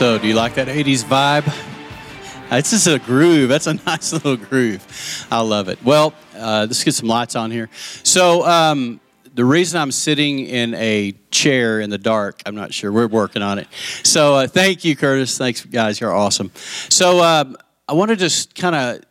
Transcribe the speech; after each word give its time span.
So, 0.00 0.16
do 0.16 0.26
you 0.26 0.32
like 0.32 0.54
that 0.54 0.66
80s 0.66 1.04
vibe? 1.04 1.46
It's 2.50 2.70
just 2.70 2.86
a 2.86 2.98
groove. 2.98 3.50
That's 3.50 3.66
a 3.66 3.74
nice 3.86 4.14
little 4.14 4.38
groove. 4.38 5.26
I 5.30 5.42
love 5.42 5.68
it. 5.68 5.84
Well, 5.84 6.14
uh, 6.34 6.64
let's 6.66 6.82
get 6.82 6.94
some 6.94 7.06
lights 7.06 7.36
on 7.36 7.50
here. 7.50 7.68
So, 8.02 8.46
um, 8.46 8.98
the 9.34 9.44
reason 9.44 9.78
I'm 9.78 9.92
sitting 9.92 10.38
in 10.38 10.72
a 10.72 11.12
chair 11.30 11.80
in 11.80 11.90
the 11.90 11.98
dark, 11.98 12.40
I'm 12.46 12.54
not 12.54 12.72
sure. 12.72 12.90
We're 12.90 13.08
working 13.08 13.42
on 13.42 13.58
it. 13.58 13.68
So, 14.02 14.36
uh, 14.36 14.46
thank 14.46 14.86
you, 14.86 14.96
Curtis. 14.96 15.36
Thanks, 15.36 15.62
guys. 15.66 16.00
You're 16.00 16.14
awesome. 16.14 16.50
So, 16.88 17.22
um, 17.22 17.58
I 17.86 17.92
want 17.92 18.08
to 18.08 18.16
just 18.16 18.54
kind 18.54 18.74
of 18.74 19.04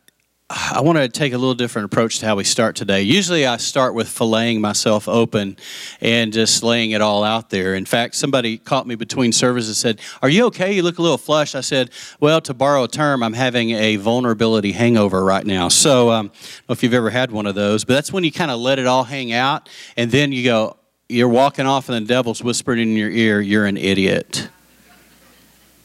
I 0.52 0.80
want 0.80 0.98
to 0.98 1.08
take 1.08 1.32
a 1.32 1.38
little 1.38 1.54
different 1.54 1.84
approach 1.86 2.18
to 2.18 2.26
how 2.26 2.34
we 2.34 2.42
start 2.42 2.74
today. 2.74 3.02
Usually, 3.02 3.46
I 3.46 3.56
start 3.56 3.94
with 3.94 4.08
filleting 4.08 4.58
myself 4.58 5.06
open 5.06 5.56
and 6.00 6.32
just 6.32 6.64
laying 6.64 6.90
it 6.90 7.00
all 7.00 7.22
out 7.22 7.50
there. 7.50 7.76
In 7.76 7.84
fact, 7.84 8.16
somebody 8.16 8.58
caught 8.58 8.84
me 8.84 8.96
between 8.96 9.30
services 9.30 9.68
and 9.68 9.76
said, 9.76 10.04
Are 10.22 10.28
you 10.28 10.46
okay? 10.46 10.72
You 10.72 10.82
look 10.82 10.98
a 10.98 11.02
little 11.02 11.18
flushed. 11.18 11.54
I 11.54 11.60
said, 11.60 11.90
Well, 12.18 12.40
to 12.40 12.52
borrow 12.52 12.82
a 12.82 12.88
term, 12.88 13.22
I'm 13.22 13.32
having 13.32 13.70
a 13.70 13.94
vulnerability 13.94 14.72
hangover 14.72 15.24
right 15.24 15.46
now. 15.46 15.68
So, 15.68 16.10
um, 16.10 16.32
if 16.68 16.82
you've 16.82 16.94
ever 16.94 17.10
had 17.10 17.30
one 17.30 17.46
of 17.46 17.54
those, 17.54 17.84
but 17.84 17.94
that's 17.94 18.12
when 18.12 18.24
you 18.24 18.32
kind 18.32 18.50
of 18.50 18.58
let 18.58 18.80
it 18.80 18.88
all 18.88 19.04
hang 19.04 19.32
out 19.32 19.68
and 19.96 20.10
then 20.10 20.32
you 20.32 20.42
go, 20.42 20.76
You're 21.08 21.28
walking 21.28 21.66
off 21.66 21.88
and 21.88 22.04
the 22.04 22.08
devil's 22.08 22.42
whispering 22.42 22.80
in 22.80 22.96
your 22.96 23.10
ear, 23.10 23.40
You're 23.40 23.66
an 23.66 23.76
idiot 23.76 24.48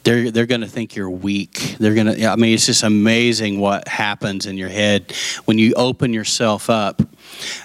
they're 0.05 0.31
they're 0.31 0.45
going 0.45 0.61
to 0.61 0.67
think 0.67 0.95
you're 0.95 1.09
weak. 1.09 1.75
They're 1.79 1.95
going 1.95 2.07
to 2.07 2.25
I 2.27 2.35
mean 2.37 2.53
it's 2.53 2.67
just 2.67 2.83
amazing 2.83 3.59
what 3.59 3.87
happens 3.87 4.45
in 4.45 4.57
your 4.57 4.69
head 4.69 5.11
when 5.45 5.57
you 5.57 5.73
open 5.73 6.13
yourself 6.13 6.69
up. 6.69 7.01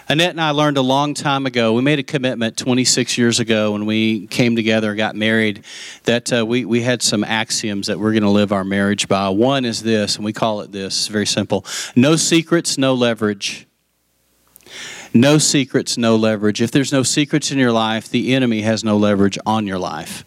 Annette 0.09 0.31
and 0.31 0.41
I 0.41 0.51
learned 0.51 0.79
a 0.79 0.83
long 0.83 1.13
time 1.15 1.47
ago. 1.47 1.75
We 1.75 1.83
made 1.83 1.99
a 1.99 2.03
commitment 2.03 2.57
26 2.57 3.19
years 3.19 3.39
ago 3.39 3.73
when 3.73 3.85
we 3.87 4.27
came 4.27 4.57
together, 4.57 4.89
and 4.89 4.99
got 4.99 5.15
married, 5.15 5.65
that 6.05 6.33
uh, 6.33 6.45
we, 6.45 6.65
we 6.65 6.81
had 6.81 7.03
some 7.03 7.23
axioms 7.23 7.87
that 7.87 8.01
we're 8.01 8.13
going 8.13 8.25
to 8.25 8.31
live 8.31 8.53
our 8.53 8.65
marriage 8.65 9.07
by. 9.07 9.29
One 9.29 9.65
is 9.65 9.83
this, 9.83 10.17
and 10.17 10.25
we 10.25 10.33
call 10.33 10.63
it 10.63 10.73
this, 10.73 11.09
very 11.09 11.27
simple 11.27 11.65
no 11.95 12.17
secrets, 12.17 12.79
no 12.79 12.95
leverage. 12.95 13.67
No 15.13 15.39
secrets, 15.39 15.99
no 15.99 16.17
leverage. 16.17 16.63
If 16.63 16.71
there's 16.71 16.93
no 16.93 17.03
secrets 17.03 17.51
in 17.51 17.59
your 17.59 17.73
life, 17.73 18.09
the 18.09 18.33
enemy 18.35 18.63
has 18.63 18.85
no 18.85 18.97
leverage 18.97 19.39
on 19.45 19.67
your 19.67 19.79
life. 19.79 20.25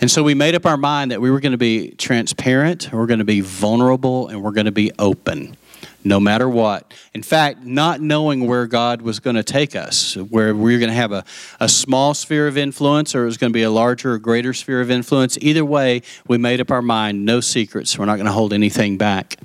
And 0.00 0.10
so 0.10 0.22
we 0.22 0.34
made 0.34 0.54
up 0.54 0.64
our 0.64 0.76
mind 0.76 1.10
that 1.10 1.20
we 1.20 1.30
were 1.30 1.40
going 1.40 1.52
to 1.52 1.58
be 1.58 1.90
transparent, 1.92 2.92
we're 2.92 3.06
going 3.06 3.18
to 3.18 3.24
be 3.24 3.40
vulnerable, 3.40 4.28
and 4.28 4.42
we're 4.42 4.52
going 4.52 4.66
to 4.66 4.72
be 4.72 4.92
open 4.98 5.56
no 6.04 6.20
matter 6.20 6.48
what. 6.48 6.92
In 7.12 7.22
fact, 7.22 7.64
not 7.64 8.00
knowing 8.00 8.46
where 8.46 8.66
God 8.66 9.02
was 9.02 9.20
going 9.20 9.36
to 9.36 9.42
take 9.42 9.74
us, 9.74 10.16
where 10.16 10.54
we 10.54 10.72
were 10.72 10.78
going 10.78 10.90
to 10.90 10.96
have 10.96 11.12
a, 11.12 11.24
a 11.60 11.68
small 11.68 12.14
sphere 12.14 12.46
of 12.46 12.56
influence 12.56 13.14
or 13.14 13.22
it 13.22 13.26
was 13.26 13.36
going 13.36 13.52
to 13.52 13.54
be 13.56 13.62
a 13.62 13.70
larger 13.70 14.14
or 14.14 14.18
greater 14.18 14.54
sphere 14.54 14.80
of 14.80 14.90
influence. 14.90 15.36
Either 15.40 15.64
way, 15.64 16.02
we 16.26 16.38
made 16.38 16.60
up 16.60 16.70
our 16.70 16.82
mind, 16.82 17.24
no 17.24 17.40
secrets. 17.40 17.98
We're 17.98 18.06
not 18.06 18.16
going 18.16 18.26
to 18.26 18.32
hold 18.32 18.52
anything 18.52 18.96
back. 18.96 19.36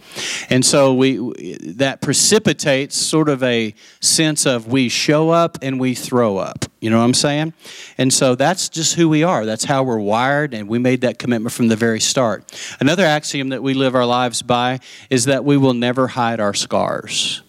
And 0.49 0.63
so 0.65 0.93
we 0.93 1.57
that 1.73 2.01
precipitates 2.01 2.95
sort 2.95 3.29
of 3.29 3.43
a 3.43 3.73
sense 3.99 4.45
of 4.45 4.67
we 4.67 4.89
show 4.89 5.31
up 5.31 5.57
and 5.61 5.79
we 5.79 5.95
throw 5.95 6.37
up. 6.37 6.65
You 6.84 6.89
know 6.89 6.98
what 6.98 7.06
I'm 7.06 7.14
saying? 7.14 7.53
And 7.98 8.14
so 8.14 8.36
that's 8.36 8.67
just 8.67 8.95
who 8.95 9.08
we 9.08 9.23
are. 9.23 9.45
That's 9.45 9.64
how 9.64 9.84
we're 9.84 10.02
wired, 10.02 10.53
and 10.53 10.67
we 10.67 10.80
made 10.80 11.00
that 11.00 11.17
commitment 11.17 11.53
from 11.53 11.70
the 11.70 11.78
very 11.78 12.02
start. 12.02 12.44
Another 12.81 13.06
axiom 13.06 13.50
that 13.50 13.64
we 13.64 13.73
live 13.73 13.95
our 13.95 14.06
lives 14.06 14.42
by 14.42 14.81
is 15.09 15.23
that 15.23 15.45
we 15.45 15.56
will 15.56 15.73
never 15.73 16.09
hide 16.09 16.42
our 16.42 16.54
scars. 16.54 17.42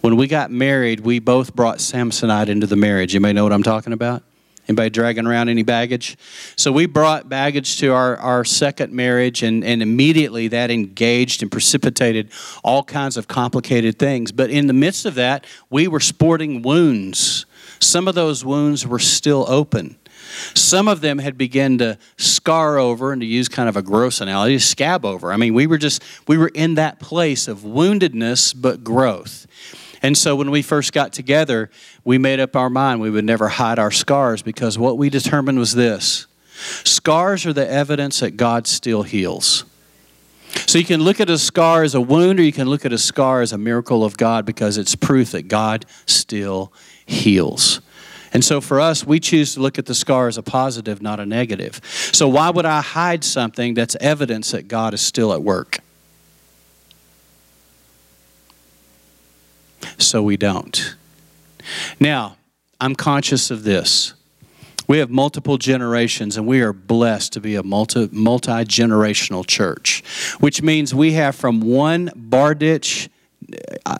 When 0.00 0.16
we 0.16 0.26
got 0.26 0.50
married, 0.50 0.98
we 0.98 1.20
both 1.20 1.54
brought 1.54 1.78
Samsonite 1.78 2.48
into 2.48 2.66
the 2.66 2.74
marriage. 2.74 3.14
You 3.14 3.20
may 3.20 3.32
know 3.32 3.44
what 3.44 3.52
I'm 3.52 3.62
talking 3.62 3.92
about. 3.92 4.24
Anybody 4.66 4.90
dragging 4.90 5.28
around 5.28 5.48
any 5.48 5.62
baggage? 5.62 6.18
So 6.56 6.72
we 6.72 6.86
brought 6.86 7.28
baggage 7.28 7.78
to 7.78 7.90
our, 7.90 8.16
our 8.16 8.44
second 8.44 8.92
marriage, 8.92 9.44
and, 9.44 9.62
and 9.62 9.80
immediately 9.80 10.48
that 10.48 10.72
engaged 10.72 11.40
and 11.42 11.52
precipitated 11.52 12.32
all 12.64 12.82
kinds 12.82 13.16
of 13.16 13.28
complicated 13.28 13.96
things. 13.96 14.32
But 14.32 14.50
in 14.50 14.66
the 14.66 14.72
midst 14.72 15.06
of 15.06 15.14
that, 15.14 15.46
we 15.70 15.86
were 15.86 16.00
sporting 16.00 16.62
wounds 16.62 17.46
some 17.84 18.08
of 18.08 18.14
those 18.14 18.44
wounds 18.44 18.86
were 18.86 18.98
still 18.98 19.44
open. 19.48 19.96
Some 20.54 20.88
of 20.88 21.00
them 21.00 21.18
had 21.18 21.38
begun 21.38 21.78
to 21.78 21.98
scar 22.16 22.78
over, 22.78 23.12
and 23.12 23.20
to 23.20 23.26
use 23.26 23.48
kind 23.48 23.68
of 23.68 23.76
a 23.76 23.82
gross 23.82 24.20
analogy, 24.20 24.58
scab 24.58 25.04
over. 25.04 25.32
I 25.32 25.36
mean, 25.36 25.54
we 25.54 25.66
were 25.66 25.78
just, 25.78 26.02
we 26.26 26.38
were 26.38 26.50
in 26.54 26.74
that 26.74 26.98
place 26.98 27.46
of 27.46 27.60
woundedness 27.60 28.54
but 28.56 28.82
growth. 28.82 29.46
And 30.02 30.18
so 30.18 30.36
when 30.36 30.50
we 30.50 30.60
first 30.60 30.92
got 30.92 31.12
together, 31.12 31.70
we 32.04 32.18
made 32.18 32.38
up 32.38 32.56
our 32.56 32.68
mind 32.68 33.00
we 33.00 33.10
would 33.10 33.24
never 33.24 33.48
hide 33.48 33.78
our 33.78 33.90
scars 33.90 34.42
because 34.42 34.78
what 34.78 34.98
we 34.98 35.08
determined 35.08 35.58
was 35.58 35.74
this 35.74 36.26
scars 36.84 37.46
are 37.46 37.52
the 37.52 37.68
evidence 37.68 38.20
that 38.20 38.36
God 38.36 38.66
still 38.66 39.02
heals. 39.02 39.64
So 40.66 40.78
you 40.78 40.84
can 40.84 41.00
look 41.00 41.20
at 41.20 41.30
a 41.30 41.38
scar 41.38 41.82
as 41.82 41.94
a 41.94 42.00
wound, 42.00 42.38
or 42.38 42.42
you 42.42 42.52
can 42.52 42.68
look 42.68 42.84
at 42.84 42.92
a 42.92 42.98
scar 42.98 43.40
as 43.40 43.52
a 43.52 43.58
miracle 43.58 44.04
of 44.04 44.16
God 44.16 44.44
because 44.44 44.76
it's 44.78 44.94
proof 44.94 45.32
that 45.32 45.48
God 45.48 45.84
still 46.06 46.72
heals. 47.06 47.80
And 48.32 48.44
so 48.44 48.60
for 48.60 48.80
us, 48.80 49.06
we 49.06 49.20
choose 49.20 49.54
to 49.54 49.60
look 49.60 49.78
at 49.78 49.86
the 49.86 49.94
scar 49.94 50.26
as 50.26 50.36
a 50.36 50.42
positive, 50.42 51.00
not 51.00 51.20
a 51.20 51.26
negative. 51.26 51.80
So 52.12 52.28
why 52.28 52.50
would 52.50 52.66
I 52.66 52.80
hide 52.80 53.22
something 53.22 53.74
that's 53.74 53.96
evidence 54.00 54.50
that 54.50 54.66
God 54.66 54.92
is 54.92 55.00
still 55.00 55.32
at 55.32 55.42
work? 55.42 55.78
So 59.98 60.22
we 60.22 60.36
don't. 60.36 60.96
Now, 62.00 62.36
I'm 62.80 62.96
conscious 62.96 63.52
of 63.52 63.62
this. 63.62 64.14
We 64.86 64.98
have 64.98 65.10
multiple 65.10 65.56
generations, 65.56 66.36
and 66.36 66.46
we 66.46 66.60
are 66.60 66.72
blessed 66.72 67.32
to 67.34 67.40
be 67.40 67.54
a 67.54 67.62
multi 67.62 68.06
generational 68.08 69.46
church, 69.46 70.02
which 70.40 70.60
means 70.60 70.94
we 70.94 71.12
have 71.12 71.34
from 71.34 71.60
one 71.60 72.10
bar 72.14 72.54
ditch 72.54 73.08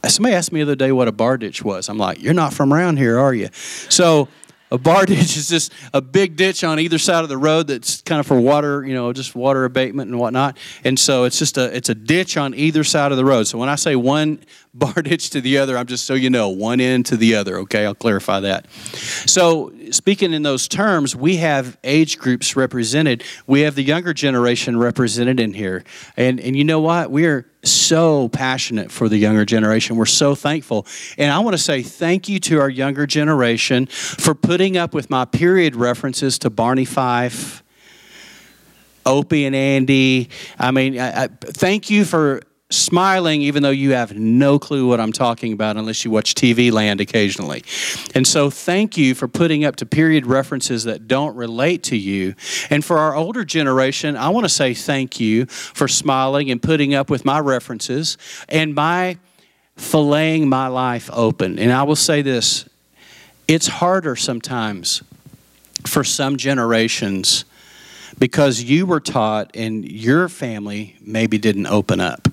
somebody 0.09 0.35
asked 0.35 0.53
me 0.53 0.61
the 0.61 0.73
other 0.73 0.77
day 0.77 0.93
what 0.93 1.09
a 1.09 1.13
bar 1.13 1.37
ditch 1.37 1.63
was. 1.63 1.89
I'm 1.89 1.99
like, 1.99 2.23
you're 2.23 2.35
not 2.35 2.53
from 2.53 2.73
around 2.73 2.99
here, 2.99 3.19
are 3.19 3.35
you? 3.35 3.49
So 3.53 4.29
a 4.75 4.79
bar 4.79 5.07
ditch 5.07 5.37
is 5.37 5.49
just 5.49 5.73
a 5.93 6.01
big 6.01 6.37
ditch 6.37 6.65
on 6.65 6.79
either 6.79 6.99
side 6.99 7.23
of 7.23 7.29
the 7.29 7.39
road 7.39 7.69
that's 7.69 8.03
kind 8.03 8.21
of 8.21 8.27
for 8.27 8.39
water, 8.39 8.85
you 8.85 8.95
know, 8.95 9.13
just 9.13 9.35
water 9.35 9.65
abatement 9.65 10.11
and 10.11 10.19
whatnot. 10.19 10.59
And 10.83 10.99
so 10.99 11.25
it's 11.25 11.39
just 11.39 11.57
a 11.57 11.75
it's 11.75 11.89
a 11.89 11.95
ditch 11.95 12.37
on 12.37 12.55
either 12.55 12.85
side 12.85 13.13
of 13.13 13.17
the 13.17 13.25
road. 13.25 13.47
So 13.47 13.59
when 13.59 13.69
I 13.69 13.77
say 13.77 13.97
one 13.97 14.41
bar 14.75 14.95
ditch 14.95 15.31
to 15.31 15.41
the 15.41 15.59
other, 15.59 15.79
I'm 15.79 15.87
just 15.87 16.05
so 16.05 16.15
you 16.15 16.31
know, 16.31 16.49
one 16.49 16.81
end 16.81 17.07
to 17.07 17.17
the 17.17 17.37
other. 17.37 17.59
Okay, 17.59 17.87
I'll 17.87 17.95
clarify 17.95 18.41
that. 18.41 18.71
So 18.73 19.73
speaking 19.91 20.33
in 20.33 20.43
those 20.43 20.67
terms, 20.67 21.15
we 21.15 21.37
have 21.37 21.79
age 21.85 22.19
groups 22.19 22.57
represented. 22.57 23.23
We 23.47 23.61
have 23.61 23.77
the 23.77 23.85
younger 23.85 24.13
generation 24.13 24.77
represented 24.77 25.39
in 25.39 25.55
here, 25.55 25.85
and 26.17 26.41
and 26.41 26.57
you 26.57 26.65
know 26.65 26.81
what? 26.81 27.11
We 27.11 27.27
are 27.27 27.47
so 27.65 28.29
passionate 28.29 28.91
for 28.91 29.09
the 29.09 29.17
younger 29.17 29.45
generation. 29.45 29.97
We're 29.97 30.07
so 30.07 30.35
thankful. 30.35 30.87
And 31.19 31.33
I 31.33 31.39
want 31.41 31.55
to 31.55 31.63
say 31.63 31.83
thank 31.83 32.29
you 32.29 32.39
to 32.41 32.61
our 32.61 32.71
younger 32.71 33.07
generation 33.07 33.87
for 33.87 34.35
putting 34.35 34.77
up 34.77 34.95
with 34.95 35.11
my 35.11 35.25
period 35.25 35.77
references 35.77 36.39
to 36.41 36.51
Barney 36.51 36.85
Fife, 36.85 37.63
Opie 39.07 39.45
and 39.45 39.55
Andy. 39.55 40.31
I 40.59 40.71
mean, 40.71 40.99
I, 40.99 41.25
I, 41.25 41.29
thank 41.29 41.91
you 41.91 42.05
for 42.05 42.43
smiling 42.71 43.43
even 43.43 43.63
though 43.63 43.71
you 43.71 43.93
have 43.93 44.17
no 44.17 44.59
clue 44.59 44.89
what 44.89 44.99
I'm 45.01 45.13
talking 45.13 45.53
about 45.53 45.77
unless 45.77 46.05
you 46.05 46.11
watch 46.11 46.35
TV 46.35 46.73
Land 46.73 47.01
occasionally. 47.01 47.63
And 48.15 48.27
so 48.27 48.51
thank 48.51 48.97
you 48.97 49.15
for 49.15 49.29
putting 49.29 49.65
up 49.65 49.77
to 49.77 49.87
period 49.87 50.27
references 50.27 50.85
that 50.85 51.07
don't 51.07 51.37
relate 51.37 51.83
to 51.85 51.97
you. 51.97 52.35
And 52.71 52.85
for 52.85 52.99
our 52.99 53.15
older 53.15 53.45
generation, 53.45 54.17
I 54.17 54.31
want 54.31 54.45
to 54.45 54.49
say 54.49 54.75
thank 54.75 55.21
you 55.21 55.47
for 55.47 55.89
smiling 55.89 56.51
and 56.51 56.63
putting 56.63 56.95
up 56.95 57.11
with 57.11 57.25
my 57.25 57.39
references 57.39 58.17
and 58.49 58.75
my 58.75 59.19
filleting 59.77 60.47
my 60.47 60.69
life 60.69 61.11
open. 61.13 61.59
And 61.59 61.73
I 61.73 61.83
will 61.83 61.97
say 61.97 62.23
this, 62.23 62.69
it's 63.47 63.67
harder 63.67 64.17
sometimes 64.17 65.03
for 65.87 66.03
some 66.03 66.37
generations 66.37 67.45
because 68.19 68.63
you 68.63 68.87
were 68.87 69.01
taught 69.01 69.51
and 69.55 69.85
your 69.85 70.29
family 70.29 70.97
maybe 71.01 71.37
didn't 71.37 71.67
open 71.67 72.01
up. 72.01 72.29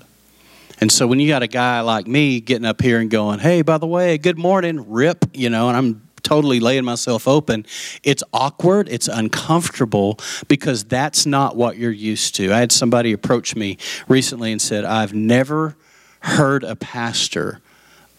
And 0.82 0.92
so 0.92 1.06
when 1.06 1.20
you 1.20 1.28
got 1.28 1.44
a 1.44 1.48
guy 1.48 1.82
like 1.82 2.08
me 2.08 2.42
getting 2.42 2.66
up 2.66 2.82
here 2.82 3.00
and 3.00 3.10
going, 3.10 3.38
hey, 3.38 3.62
by 3.62 3.78
the 3.78 3.86
way, 3.86 4.18
good 4.18 4.40
morning, 4.40 4.90
rip, 4.92 5.26
you 5.32 5.48
know, 5.48 5.68
and 5.68 5.78
I'm 5.78 6.02
totally 6.24 6.60
laying 6.60 6.84
myself 6.84 7.28
open, 7.28 7.68
it's 8.04 8.24
awkward, 8.34 8.90
it's 8.90 9.08
uncomfortable 9.08 10.18
because 10.48 10.84
that's 10.84 11.28
not 11.28 11.56
what 11.56 11.78
you're 11.78 11.92
used 11.92 12.36
to. 12.36 12.52
I 12.52 12.60
had 12.60 12.72
somebody 12.72 13.14
approach 13.14 13.56
me 13.56 13.78
recently 14.08 14.52
and 14.52 14.62
said, 14.62 14.84
I've 14.84 15.14
never 15.14 15.76
heard 16.22 16.64
a 16.64 16.76
pastor 16.76 17.60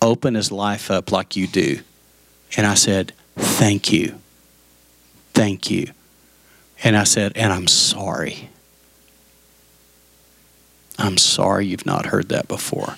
open 0.00 0.34
his 0.34 0.52
life 0.52 0.90
up 0.90 1.10
like 1.10 1.36
you 1.36 1.48
do. 1.48 1.80
And 2.56 2.66
I 2.66 2.74
said, 2.74 3.12
Thank 3.34 3.90
you. 3.90 4.20
Thank 5.32 5.70
you. 5.70 5.90
And 6.84 6.96
I 6.96 7.04
said, 7.04 7.32
And 7.34 7.52
I'm 7.52 7.66
sorry. 7.66 8.50
I'm 11.02 11.18
sorry 11.18 11.66
you've 11.66 11.84
not 11.84 12.06
heard 12.06 12.28
that 12.28 12.48
before. 12.48 12.96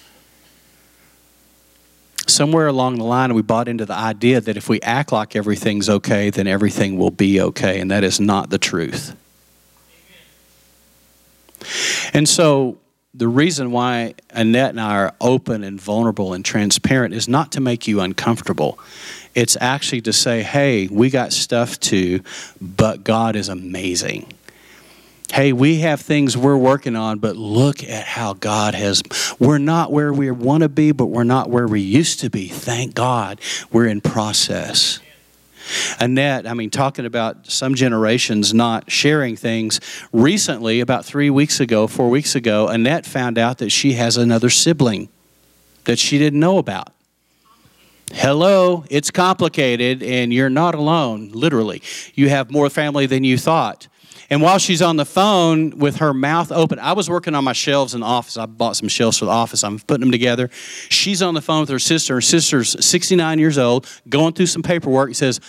Somewhere 2.26 2.66
along 2.66 2.96
the 2.96 3.04
line, 3.04 3.34
we 3.34 3.42
bought 3.42 3.68
into 3.68 3.84
the 3.84 3.94
idea 3.94 4.40
that 4.40 4.56
if 4.56 4.68
we 4.68 4.80
act 4.80 5.12
like 5.12 5.36
everything's 5.36 5.88
okay, 5.88 6.30
then 6.30 6.46
everything 6.46 6.98
will 6.98 7.10
be 7.10 7.40
okay, 7.40 7.80
and 7.80 7.90
that 7.90 8.04
is 8.04 8.20
not 8.20 8.50
the 8.50 8.58
truth. 8.58 9.16
And 12.12 12.28
so 12.28 12.78
the 13.14 13.28
reason 13.28 13.70
why 13.72 14.14
Annette 14.30 14.70
and 14.70 14.80
I 14.80 14.96
are 14.96 15.14
open 15.20 15.64
and 15.64 15.80
vulnerable 15.80 16.34
and 16.34 16.44
transparent 16.44 17.14
is 17.14 17.28
not 17.28 17.52
to 17.52 17.60
make 17.60 17.86
you 17.86 18.00
uncomfortable. 18.00 18.78
It's 19.34 19.56
actually 19.60 20.02
to 20.02 20.12
say, 20.12 20.42
hey, 20.42 20.88
we 20.88 21.10
got 21.10 21.32
stuff 21.32 21.78
too, 21.80 22.20
but 22.60 23.04
God 23.04 23.36
is 23.36 23.48
amazing. 23.48 24.32
Hey, 25.34 25.52
we 25.52 25.80
have 25.80 26.00
things 26.00 26.36
we're 26.36 26.56
working 26.56 26.94
on, 26.94 27.18
but 27.18 27.34
look 27.34 27.82
at 27.82 28.06
how 28.06 28.34
God 28.34 28.76
has. 28.76 29.02
We're 29.40 29.58
not 29.58 29.90
where 29.90 30.12
we 30.12 30.30
want 30.30 30.62
to 30.62 30.68
be, 30.68 30.92
but 30.92 31.06
we're 31.06 31.24
not 31.24 31.50
where 31.50 31.66
we 31.66 31.80
used 31.80 32.20
to 32.20 32.30
be. 32.30 32.46
Thank 32.46 32.94
God 32.94 33.40
we're 33.72 33.88
in 33.88 34.00
process. 34.00 35.00
Annette, 35.98 36.46
I 36.46 36.54
mean, 36.54 36.70
talking 36.70 37.04
about 37.04 37.50
some 37.50 37.74
generations 37.74 38.54
not 38.54 38.92
sharing 38.92 39.34
things. 39.34 39.80
Recently, 40.12 40.78
about 40.78 41.04
three 41.04 41.30
weeks 41.30 41.58
ago, 41.58 41.88
four 41.88 42.10
weeks 42.10 42.36
ago, 42.36 42.68
Annette 42.68 43.04
found 43.04 43.36
out 43.36 43.58
that 43.58 43.70
she 43.70 43.94
has 43.94 44.16
another 44.16 44.50
sibling 44.50 45.08
that 45.82 45.98
she 45.98 46.16
didn't 46.16 46.38
know 46.38 46.58
about. 46.58 46.90
Hello, 48.12 48.84
it's 48.88 49.10
complicated, 49.10 50.00
and 50.00 50.32
you're 50.32 50.48
not 50.48 50.76
alone, 50.76 51.32
literally. 51.32 51.82
You 52.14 52.28
have 52.28 52.52
more 52.52 52.70
family 52.70 53.06
than 53.06 53.24
you 53.24 53.36
thought. 53.36 53.88
And 54.30 54.42
while 54.42 54.58
she's 54.58 54.82
on 54.82 54.96
the 54.96 55.04
phone 55.04 55.78
with 55.78 55.96
her 55.96 56.14
mouth 56.14 56.50
open, 56.50 56.78
I 56.78 56.92
was 56.92 57.10
working 57.10 57.34
on 57.34 57.44
my 57.44 57.52
shelves 57.52 57.94
in 57.94 58.00
the 58.00 58.06
office. 58.06 58.36
I 58.36 58.46
bought 58.46 58.76
some 58.76 58.88
shelves 58.88 59.18
for 59.18 59.26
the 59.26 59.30
office. 59.30 59.64
I'm 59.64 59.78
putting 59.78 60.00
them 60.00 60.12
together. 60.12 60.50
She's 60.88 61.22
on 61.22 61.34
the 61.34 61.42
phone 61.42 61.60
with 61.60 61.68
her 61.70 61.78
sister. 61.78 62.14
Her 62.14 62.20
sister's 62.20 62.84
69 62.84 63.38
years 63.38 63.58
old, 63.58 63.86
going 64.08 64.34
through 64.34 64.46
some 64.46 64.62
paperwork. 64.62 65.08
He 65.08 65.14
says, 65.14 65.40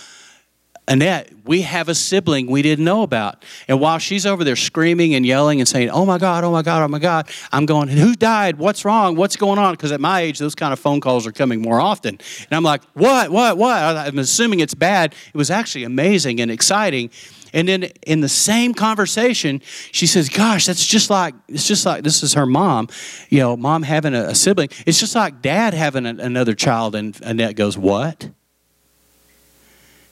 Annette, 0.88 1.32
we 1.44 1.62
have 1.62 1.88
a 1.88 1.96
sibling 1.96 2.46
we 2.46 2.62
didn't 2.62 2.84
know 2.84 3.02
about. 3.02 3.44
And 3.66 3.80
while 3.80 3.98
she's 3.98 4.24
over 4.24 4.44
there 4.44 4.54
screaming 4.54 5.16
and 5.16 5.26
yelling 5.26 5.60
and 5.60 5.68
saying, 5.68 5.90
Oh 5.90 6.06
my 6.06 6.16
God, 6.16 6.44
oh 6.44 6.52
my 6.52 6.62
God, 6.62 6.82
oh 6.82 6.88
my 6.88 7.00
God, 7.00 7.28
I'm 7.50 7.66
going, 7.66 7.88
Who 7.88 8.14
died? 8.14 8.56
What's 8.58 8.84
wrong? 8.84 9.16
What's 9.16 9.34
going 9.34 9.58
on? 9.58 9.72
Because 9.74 9.90
at 9.90 10.00
my 10.00 10.20
age, 10.20 10.38
those 10.38 10.54
kind 10.54 10.72
of 10.72 10.78
phone 10.78 11.00
calls 11.00 11.26
are 11.26 11.32
coming 11.32 11.60
more 11.60 11.80
often. 11.80 12.10
And 12.10 12.52
I'm 12.52 12.62
like, 12.62 12.84
What, 12.94 13.30
what, 13.30 13.58
what? 13.58 13.76
I'm 13.76 14.18
assuming 14.20 14.60
it's 14.60 14.74
bad. 14.74 15.12
It 15.26 15.36
was 15.36 15.50
actually 15.50 15.82
amazing 15.82 16.40
and 16.40 16.52
exciting. 16.52 17.10
And 17.56 17.66
then 17.66 17.84
in 18.06 18.20
the 18.20 18.28
same 18.28 18.74
conversation, 18.74 19.62
she 19.90 20.06
says, 20.06 20.28
Gosh, 20.28 20.66
that's 20.66 20.86
just 20.86 21.08
like, 21.08 21.34
it's 21.48 21.66
just 21.66 21.86
like, 21.86 22.04
this 22.04 22.22
is 22.22 22.34
her 22.34 22.44
mom, 22.44 22.88
you 23.30 23.38
know, 23.38 23.56
mom 23.56 23.82
having 23.82 24.14
a, 24.14 24.24
a 24.24 24.34
sibling. 24.34 24.68
It's 24.84 25.00
just 25.00 25.14
like 25.14 25.40
dad 25.40 25.72
having 25.72 26.04
a, 26.04 26.10
another 26.10 26.54
child. 26.54 26.94
And 26.94 27.18
Annette 27.22 27.56
goes, 27.56 27.78
What? 27.78 28.28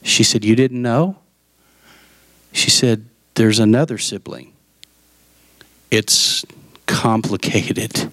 She 0.02 0.24
said, 0.24 0.42
You 0.42 0.56
didn't 0.56 0.80
know? 0.80 1.18
She 2.52 2.70
said, 2.70 3.04
There's 3.34 3.58
another 3.58 3.98
sibling. 3.98 4.54
It's 5.90 6.46
complicated. 6.86 8.10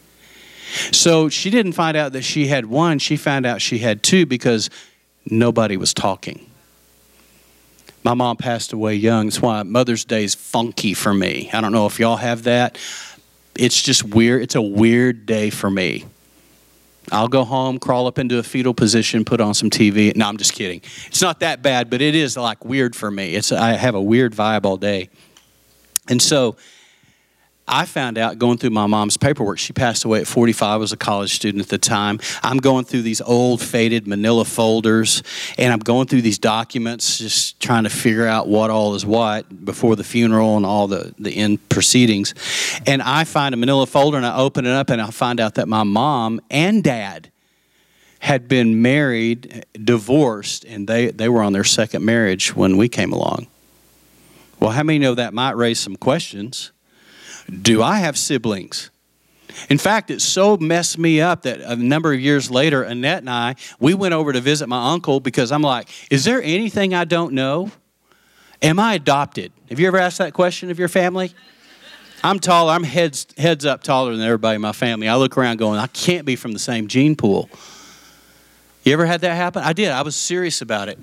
So 0.92 1.30
she 1.30 1.50
didn't 1.50 1.72
find 1.72 1.96
out 1.96 2.12
that 2.12 2.24
she 2.24 2.48
had 2.48 2.66
one, 2.66 3.00
she 3.00 3.16
found 3.16 3.46
out 3.46 3.62
she 3.62 3.80
had 3.80 4.04
two 4.04 4.26
because 4.26 4.70
nobody 5.26 5.78
was 5.78 5.94
talking. 5.94 6.51
My 8.04 8.14
mom 8.14 8.38
passed 8.38 8.74
away 8.74 8.96
young. 8.96 9.28
That's 9.28 9.42
why 9.42 9.64
Mother's 9.64 10.06
Day 10.06 10.24
is 10.24 10.34
funky 10.34 10.94
for 10.94 11.14
me. 11.14 11.50
I 11.54 11.62
don't 11.62 11.72
know 11.72 11.86
if 11.86 12.00
y'all 12.00 12.18
have 12.18 12.44
that. 12.44 12.78
It's 13.56 13.82
just 13.82 14.04
weird. 14.04 14.42
It's 14.42 14.56
a 14.56 14.62
weird 14.62 15.26
day 15.26 15.50
for 15.50 15.70
me. 15.70 16.06
I'll 17.12 17.28
go 17.28 17.44
home, 17.44 17.80
crawl 17.80 18.08
up 18.08 18.20
into 18.20 18.38
a 18.38 18.44
fetal 18.44 18.74
position, 18.74 19.26
put 19.26 19.42
on 19.42 19.54
some 19.54 19.70
TV. 19.70 20.16
No, 20.16 20.28
I'm 20.28 20.38
just 20.38 20.54
kidding. 20.54 20.82
It's 21.08 21.22
not 21.22 21.42
that 21.42 21.62
bad, 21.62 21.90
but 21.90 22.02
it 22.02 22.16
is 22.16 22.38
like 22.38 22.64
weird 22.64 22.96
for 22.96 23.12
me. 23.12 23.36
It's 23.36 23.52
I 23.52 23.74
have 23.74 23.96
a 23.96 24.02
weird 24.02 24.34
vibe 24.34 24.66
all 24.66 24.78
day. 24.78 25.10
And 26.10 26.22
so 26.22 26.56
I 27.72 27.86
found 27.86 28.18
out 28.18 28.38
going 28.38 28.58
through 28.58 28.72
my 28.72 28.86
mom's 28.86 29.16
paperwork. 29.16 29.58
She 29.58 29.72
passed 29.72 30.04
away 30.04 30.20
at 30.20 30.28
45. 30.28 30.70
I 30.70 30.76
was 30.76 30.92
a 30.92 30.98
college 30.98 31.34
student 31.34 31.64
at 31.64 31.70
the 31.70 31.78
time. 31.78 32.20
I'm 32.44 32.58
going 32.58 32.84
through 32.84 33.04
these 33.04 33.22
old, 33.22 33.62
faded 33.62 34.08
manila 34.08 34.44
folders, 34.44 35.24
and 35.58 35.72
I'm 35.72 35.80
going 35.80 36.08
through 36.08 36.22
these 36.22 36.38
documents, 36.38 37.18
just 37.18 37.62
trying 37.62 37.86
to 37.86 37.90
figure 37.90 38.28
out 38.28 38.50
what 38.50 38.70
all 38.70 38.94
is 38.94 39.06
what 39.06 39.64
before 39.64 39.96
the 39.96 40.04
funeral 40.04 40.58
and 40.58 40.66
all 40.66 40.88
the, 40.88 41.16
the 41.18 41.32
end 41.32 41.70
proceedings. 41.70 42.34
And 42.86 43.02
I 43.02 43.24
find 43.24 43.54
a 43.54 43.58
manila 43.58 43.88
folder, 43.88 44.18
and 44.18 44.26
I 44.26 44.36
open 44.36 44.66
it 44.66 44.74
up, 44.74 44.90
and 44.90 45.02
I 45.02 45.10
find 45.10 45.40
out 45.40 45.56
that 45.56 45.70
my 45.70 45.84
mom 45.84 46.42
and 46.52 46.84
dad 46.84 47.32
had 48.20 48.50
been 48.50 48.82
married, 48.82 49.66
divorced, 49.74 50.66
and 50.66 50.90
they, 50.90 51.08
they 51.08 51.30
were 51.30 51.42
on 51.42 51.54
their 51.54 51.64
second 51.64 52.04
marriage 52.04 52.54
when 52.54 52.76
we 52.76 52.90
came 52.90 53.14
along. 53.14 53.48
Well, 54.60 54.72
how 54.72 54.84
many 54.84 55.00
know 55.00 55.16
that 55.16 55.34
might 55.34 55.56
raise 55.56 55.80
some 55.80 55.96
questions? 55.96 56.72
Do 57.52 57.84
I 57.84 57.98
have 57.98 58.18
siblings? 58.18 58.90
In 59.70 59.78
fact, 59.78 60.10
it 60.10 60.22
so 60.22 60.56
messed 60.58 60.98
me 60.98 61.20
up 61.20 61.42
that 61.44 61.60
a 61.60 61.76
number 61.76 62.14
of 62.14 62.20
years 62.22 62.50
later, 62.50 62.84
Annette 62.84 63.20
and 63.20 63.30
I, 63.30 63.56
we 63.80 63.94
went 63.94 64.14
over 64.14 64.32
to 64.32 64.40
visit 64.40 64.68
my 64.68 64.94
uncle 64.94 65.20
because 65.20 65.52
I'm 65.52 65.62
like, 65.62 65.90
is 66.10 66.24
there 66.24 66.42
anything 66.42 66.94
I 66.94 67.04
don't 67.04 67.34
know? 67.34 67.72
Am 68.62 68.80
I 68.80 68.94
adopted? 68.94 69.52
Have 69.70 69.80
you 69.80 69.88
ever 69.88 69.98
asked 69.98 70.20
that 70.20 70.34
question 70.34 70.72
of 70.72 70.80
your 70.80 70.88
family? 70.88 71.34
I'm 72.24 72.40
taller, 72.40 72.72
I'm 72.74 72.84
heads, 72.84 73.28
heads 73.38 73.66
up 73.66 73.82
taller 73.82 74.16
than 74.16 74.22
everybody 74.22 74.56
in 74.56 74.62
my 74.62 74.74
family. 74.74 75.08
I 75.08 75.16
look 75.16 75.38
around 75.38 75.58
going, 75.58 75.80
I 75.80 75.88
can't 75.88 76.26
be 76.26 76.36
from 76.36 76.54
the 76.54 76.60
same 76.60 76.88
gene 76.88 77.16
pool. 77.16 77.50
You 78.84 78.94
ever 78.94 79.06
had 79.06 79.22
that 79.22 79.36
happen? 79.36 79.64
I 79.64 79.74
did. 79.74 79.92
I 79.92 80.04
was 80.04 80.16
serious 80.16 80.62
about 80.62 80.88
it. 80.88 81.00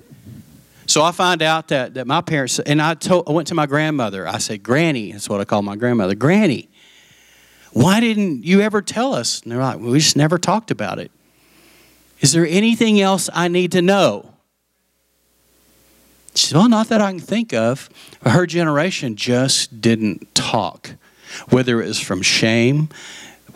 So 0.89 1.03
I 1.03 1.11
find 1.11 1.43
out 1.43 1.67
that, 1.67 1.93
that 1.93 2.07
my 2.07 2.19
parents, 2.19 2.57
and 2.57 2.81
I, 2.81 2.95
told, 2.95 3.29
I 3.29 3.31
went 3.31 3.47
to 3.49 3.53
my 3.53 3.67
grandmother. 3.67 4.27
I 4.27 4.39
said, 4.39 4.63
Granny, 4.63 5.11
that's 5.11 5.29
what 5.29 5.39
I 5.39 5.45
call 5.45 5.61
my 5.61 5.75
grandmother. 5.75 6.15
Granny, 6.15 6.67
why 7.73 7.99
didn't 7.99 8.43
you 8.43 8.61
ever 8.61 8.81
tell 8.81 9.13
us? 9.13 9.43
And 9.43 9.51
they're 9.51 9.59
like, 9.59 9.77
well, 9.77 9.91
we 9.91 9.99
just 9.99 10.17
never 10.17 10.39
talked 10.39 10.71
about 10.71 10.97
it. 10.97 11.11
Is 12.21 12.31
there 12.31 12.43
anything 12.43 12.99
else 12.99 13.29
I 13.31 13.49
need 13.49 13.71
to 13.73 13.83
know? 13.83 14.33
She 16.33 16.47
said, 16.47 16.57
well, 16.57 16.67
not 16.67 16.89
that 16.89 17.01
I 17.01 17.11
can 17.11 17.19
think 17.19 17.53
of. 17.53 17.87
Her 18.25 18.47
generation 18.47 19.15
just 19.15 19.81
didn't 19.81 20.33
talk, 20.33 20.95
whether 21.49 21.83
it 21.83 21.85
was 21.85 21.99
from 21.99 22.23
shame, 22.23 22.89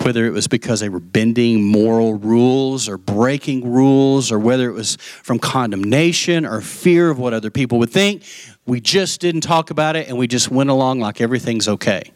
whether 0.01 0.25
it 0.25 0.31
was 0.31 0.47
because 0.47 0.79
they 0.79 0.89
were 0.89 0.99
bending 0.99 1.63
moral 1.63 2.15
rules 2.15 2.89
or 2.89 2.97
breaking 2.97 3.71
rules, 3.71 4.31
or 4.31 4.39
whether 4.39 4.69
it 4.69 4.73
was 4.73 4.95
from 4.95 5.39
condemnation 5.39 6.45
or 6.45 6.61
fear 6.61 7.09
of 7.09 7.19
what 7.19 7.33
other 7.33 7.49
people 7.49 7.79
would 7.79 7.91
think. 7.91 8.23
We 8.65 8.79
just 8.79 9.21
didn't 9.21 9.41
talk 9.41 9.69
about 9.69 9.95
it 9.95 10.07
and 10.07 10.17
we 10.17 10.27
just 10.27 10.49
went 10.49 10.69
along 10.69 10.99
like 10.99 11.21
everything's 11.21 11.67
okay. 11.67 12.11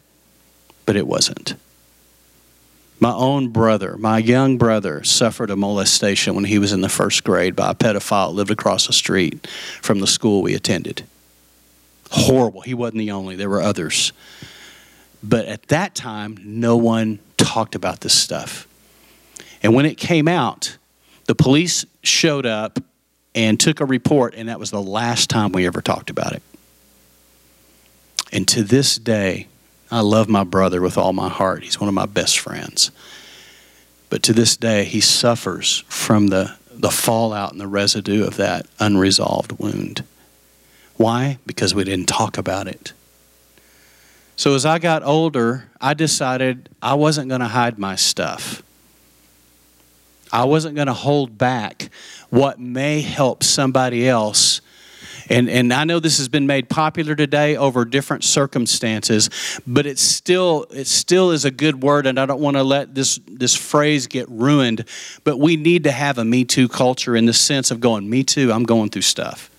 But 0.86 0.96
it 0.96 1.06
wasn't. 1.06 1.54
My 3.00 3.12
own 3.12 3.48
brother, 3.48 3.96
my 3.96 4.18
young 4.18 4.58
brother, 4.58 5.04
suffered 5.04 5.50
a 5.50 5.56
molestation 5.56 6.34
when 6.34 6.44
he 6.44 6.58
was 6.58 6.72
in 6.72 6.80
the 6.80 6.88
first 6.88 7.22
grade 7.22 7.54
by 7.54 7.70
a 7.70 7.74
pedophile 7.74 8.34
lived 8.34 8.50
across 8.50 8.88
the 8.88 8.92
street 8.92 9.46
from 9.80 10.00
the 10.00 10.06
school 10.06 10.42
we 10.42 10.54
attended. 10.54 11.04
Horrible. 12.10 12.62
He 12.62 12.74
wasn't 12.74 12.98
the 12.98 13.12
only, 13.12 13.36
there 13.36 13.50
were 13.50 13.62
others. 13.62 14.12
But 15.22 15.46
at 15.46 15.68
that 15.68 15.94
time, 15.94 16.38
no 16.42 16.76
one 16.76 17.18
talked 17.36 17.74
about 17.74 18.00
this 18.00 18.14
stuff. 18.14 18.68
And 19.62 19.74
when 19.74 19.86
it 19.86 19.96
came 19.96 20.28
out, 20.28 20.76
the 21.26 21.34
police 21.34 21.84
showed 22.02 22.46
up 22.46 22.78
and 23.34 23.58
took 23.58 23.80
a 23.80 23.84
report, 23.84 24.34
and 24.34 24.48
that 24.48 24.58
was 24.58 24.70
the 24.70 24.82
last 24.82 25.30
time 25.30 25.52
we 25.52 25.66
ever 25.66 25.80
talked 25.82 26.10
about 26.10 26.32
it. 26.32 26.42
And 28.32 28.46
to 28.48 28.62
this 28.62 28.96
day, 28.96 29.46
I 29.90 30.00
love 30.00 30.28
my 30.28 30.44
brother 30.44 30.80
with 30.80 30.98
all 30.98 31.12
my 31.12 31.28
heart. 31.28 31.62
He's 31.62 31.80
one 31.80 31.88
of 31.88 31.94
my 31.94 32.06
best 32.06 32.38
friends. 32.38 32.90
But 34.10 34.22
to 34.24 34.32
this 34.32 34.56
day, 34.56 34.84
he 34.84 35.00
suffers 35.00 35.84
from 35.88 36.28
the, 36.28 36.56
the 36.70 36.90
fallout 36.90 37.52
and 37.52 37.60
the 37.60 37.66
residue 37.66 38.26
of 38.26 38.36
that 38.36 38.66
unresolved 38.78 39.52
wound. 39.52 40.04
Why? 40.96 41.38
Because 41.46 41.74
we 41.74 41.84
didn't 41.84 42.08
talk 42.08 42.38
about 42.38 42.66
it. 42.66 42.92
So 44.38 44.54
as 44.54 44.64
I 44.64 44.78
got 44.78 45.02
older, 45.02 45.68
I 45.80 45.94
decided 45.94 46.68
I 46.80 46.94
wasn't 46.94 47.28
going 47.28 47.40
to 47.40 47.48
hide 47.48 47.76
my 47.76 47.96
stuff. 47.96 48.62
I 50.30 50.44
wasn't 50.44 50.76
going 50.76 50.86
to 50.86 50.92
hold 50.92 51.36
back 51.36 51.90
what 52.30 52.60
may 52.60 53.00
help 53.00 53.42
somebody 53.42 54.08
else. 54.08 54.60
And, 55.28 55.50
and 55.50 55.72
I 55.72 55.82
know 55.82 55.98
this 55.98 56.18
has 56.18 56.28
been 56.28 56.46
made 56.46 56.68
popular 56.68 57.16
today 57.16 57.56
over 57.56 57.84
different 57.84 58.22
circumstances, 58.22 59.28
but 59.66 59.86
it's 59.86 60.02
still 60.02 60.66
it 60.70 60.86
still 60.86 61.32
is 61.32 61.44
a 61.44 61.50
good 61.50 61.82
word, 61.82 62.06
and 62.06 62.16
I 62.16 62.24
don't 62.24 62.40
want 62.40 62.56
to 62.56 62.62
let 62.62 62.94
this 62.94 63.18
this 63.26 63.56
phrase 63.56 64.06
get 64.06 64.28
ruined. 64.28 64.84
But 65.24 65.38
we 65.38 65.56
need 65.56 65.82
to 65.82 65.90
have 65.90 66.16
a 66.16 66.24
Me 66.24 66.44
Too 66.44 66.68
culture 66.68 67.16
in 67.16 67.26
the 67.26 67.32
sense 67.32 67.72
of 67.72 67.80
going, 67.80 68.08
Me 68.08 68.22
Too, 68.22 68.52
I'm 68.52 68.62
going 68.62 68.90
through 68.90 69.02
stuff. 69.02 69.50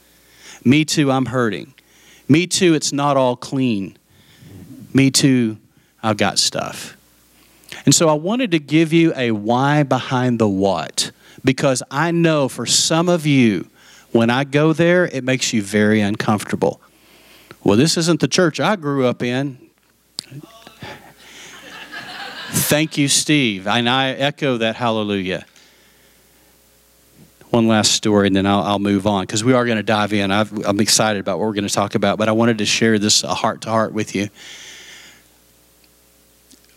Me 0.63 0.86
Too, 0.86 1.12
I'm 1.12 1.25
hurting. 1.25 1.74
Me 2.29 2.48
Too, 2.48 2.74
it's 2.75 2.93
not 2.93 3.17
all 3.17 3.36
clean. 3.36 3.99
Me 4.93 5.12
too, 5.12 5.58
I've 6.01 6.17
got 6.17 6.39
stuff. 6.39 6.98
And 7.86 7.93
so 7.93 8.10
I 8.10 8.13
wanted 8.13 8.51
to 8.51 8.60
give 8.60 8.91
you 8.93 9.13
a 9.15 9.31
why 9.31 9.84
behind 9.84 10.39
the 10.39 10.48
what 10.48 11.12
because 11.43 11.84
I 11.89 12.12
know 12.12 12.50
for 12.50 12.65
some 12.65 13.10
of 13.10 13.25
you, 13.25 13.67
when 14.12 14.29
I 14.29 14.43
go 14.43 14.74
there, 14.74 15.05
it 15.05 15.24
makes 15.24 15.53
you 15.53 15.62
very 15.62 16.01
uncomfortable. 16.01 16.81
Well, 17.63 17.77
this 17.77 17.98
isn't 17.98 18.19
the 18.19 18.27
church 18.27 18.60
I 18.60 18.75
grew 18.75 19.05
up 19.05 19.22
in. 19.22 19.58
Thank 22.51 22.98
you, 22.98 23.08
Steve. 23.08 23.67
And 23.67 23.88
I 23.88 24.10
echo 24.12 24.58
that 24.58 24.75
hallelujah. 24.75 25.46
One 27.51 27.67
last 27.67 27.91
story, 27.93 28.27
and 28.27 28.36
then 28.36 28.46
I'll, 28.46 28.62
I'll 28.62 28.79
move 28.79 29.08
on 29.08 29.24
because 29.24 29.43
we 29.43 29.53
are 29.53 29.65
going 29.65 29.77
to 29.77 29.84
dive 29.84 30.13
in. 30.13 30.31
i 30.31 30.41
am 30.41 30.79
excited 30.79 31.19
about 31.19 31.39
what 31.39 31.48
we're 31.48 31.53
going 31.53 31.67
to 31.67 31.74
talk 31.74 31.96
about, 31.96 32.17
but 32.17 32.29
I 32.29 32.31
wanted 32.31 32.60
to 32.60 32.65
share 32.65 33.00
this 33.00 33.22
heart 33.22 33.62
to 33.62 33.69
heart 33.69 33.91
with 33.93 34.15
you. 34.15 34.29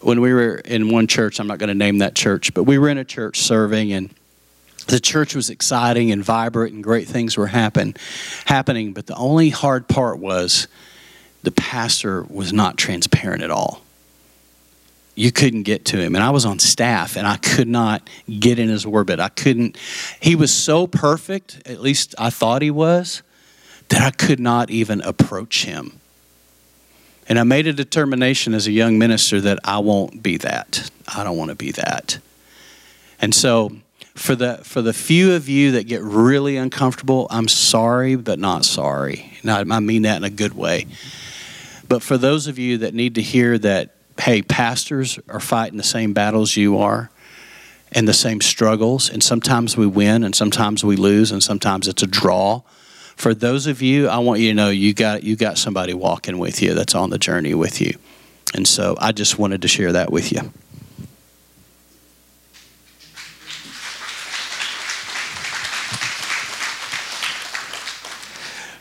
When 0.02 0.20
we 0.20 0.32
were 0.32 0.56
in 0.56 0.90
one 0.90 1.06
church, 1.06 1.38
I'm 1.38 1.46
not 1.46 1.58
going 1.58 1.68
to 1.68 1.74
name 1.74 1.98
that 1.98 2.14
church, 2.14 2.54
but 2.54 2.64
we 2.64 2.78
were 2.78 2.88
in 2.88 2.98
a 2.98 3.04
church 3.04 3.40
serving, 3.40 3.92
and 3.92 4.10
the 4.88 5.00
church 5.00 5.34
was 5.34 5.48
exciting 5.48 6.10
and 6.10 6.24
vibrant, 6.24 6.74
and 6.74 6.82
great 6.82 7.06
things 7.06 7.36
were 7.36 7.46
happen, 7.46 7.94
happening. 8.46 8.92
But 8.92 9.06
the 9.06 9.14
only 9.14 9.50
hard 9.50 9.88
part 9.88 10.18
was 10.18 10.66
the 11.42 11.52
pastor 11.52 12.22
was 12.22 12.52
not 12.52 12.76
transparent 12.76 13.42
at 13.42 13.50
all 13.50 13.82
you 15.14 15.30
couldn't 15.30 15.64
get 15.64 15.84
to 15.86 15.98
him. 15.98 16.14
And 16.14 16.24
I 16.24 16.30
was 16.30 16.44
on 16.44 16.58
staff 16.58 17.16
and 17.16 17.26
I 17.26 17.36
could 17.36 17.68
not 17.68 18.08
get 18.40 18.58
in 18.58 18.68
his 18.68 18.84
orbit. 18.84 19.20
I 19.20 19.28
couldn't, 19.28 19.76
he 20.20 20.34
was 20.34 20.52
so 20.52 20.86
perfect, 20.86 21.62
at 21.66 21.80
least 21.80 22.14
I 22.18 22.30
thought 22.30 22.62
he 22.62 22.70
was, 22.70 23.22
that 23.88 24.00
I 24.00 24.10
could 24.10 24.40
not 24.40 24.70
even 24.70 25.02
approach 25.02 25.64
him. 25.64 26.00
And 27.32 27.38
I 27.38 27.44
made 27.44 27.66
a 27.66 27.72
determination 27.72 28.52
as 28.52 28.66
a 28.66 28.72
young 28.72 28.98
minister 28.98 29.40
that 29.40 29.58
I 29.64 29.78
won't 29.78 30.22
be 30.22 30.36
that. 30.36 30.90
I 31.08 31.24
don't 31.24 31.38
want 31.38 31.48
to 31.48 31.54
be 31.54 31.70
that. 31.70 32.18
And 33.20 33.34
so, 33.34 33.72
for 34.14 34.34
the 34.34 34.58
for 34.58 34.82
the 34.82 34.92
few 34.92 35.32
of 35.32 35.48
you 35.48 35.70
that 35.70 35.84
get 35.84 36.02
really 36.02 36.58
uncomfortable, 36.58 37.26
I'm 37.30 37.48
sorry, 37.48 38.16
but 38.16 38.38
not 38.38 38.66
sorry. 38.66 39.32
And 39.40 39.50
I, 39.50 39.60
I 39.76 39.80
mean 39.80 40.02
that 40.02 40.18
in 40.18 40.24
a 40.24 40.28
good 40.28 40.52
way. 40.52 40.86
But 41.88 42.02
for 42.02 42.18
those 42.18 42.48
of 42.48 42.58
you 42.58 42.76
that 42.76 42.92
need 42.92 43.14
to 43.14 43.22
hear 43.22 43.56
that 43.56 43.94
hey, 44.20 44.42
pastors 44.42 45.18
are 45.30 45.40
fighting 45.40 45.78
the 45.78 45.84
same 45.84 46.12
battles 46.12 46.54
you 46.54 46.76
are 46.76 47.10
and 47.92 48.06
the 48.06 48.12
same 48.12 48.42
struggles. 48.42 49.08
And 49.08 49.22
sometimes 49.22 49.74
we 49.74 49.86
win 49.86 50.22
and 50.22 50.34
sometimes 50.34 50.84
we 50.84 50.96
lose 50.96 51.32
and 51.32 51.42
sometimes 51.42 51.88
it's 51.88 52.02
a 52.02 52.06
draw. 52.06 52.60
For 53.16 53.34
those 53.34 53.66
of 53.66 53.82
you, 53.82 54.08
I 54.08 54.18
want 54.18 54.40
you 54.40 54.48
to 54.48 54.54
know 54.54 54.70
you 54.70 54.94
got 54.94 55.22
you 55.22 55.36
got 55.36 55.58
somebody 55.58 55.94
walking 55.94 56.38
with 56.38 56.62
you 56.62 56.74
that's 56.74 56.94
on 56.94 57.10
the 57.10 57.18
journey 57.18 57.54
with 57.54 57.80
you. 57.80 57.96
And 58.54 58.66
so 58.66 58.96
I 58.98 59.12
just 59.12 59.38
wanted 59.38 59.62
to 59.62 59.68
share 59.68 59.92
that 59.92 60.10
with 60.10 60.32
you. 60.32 60.52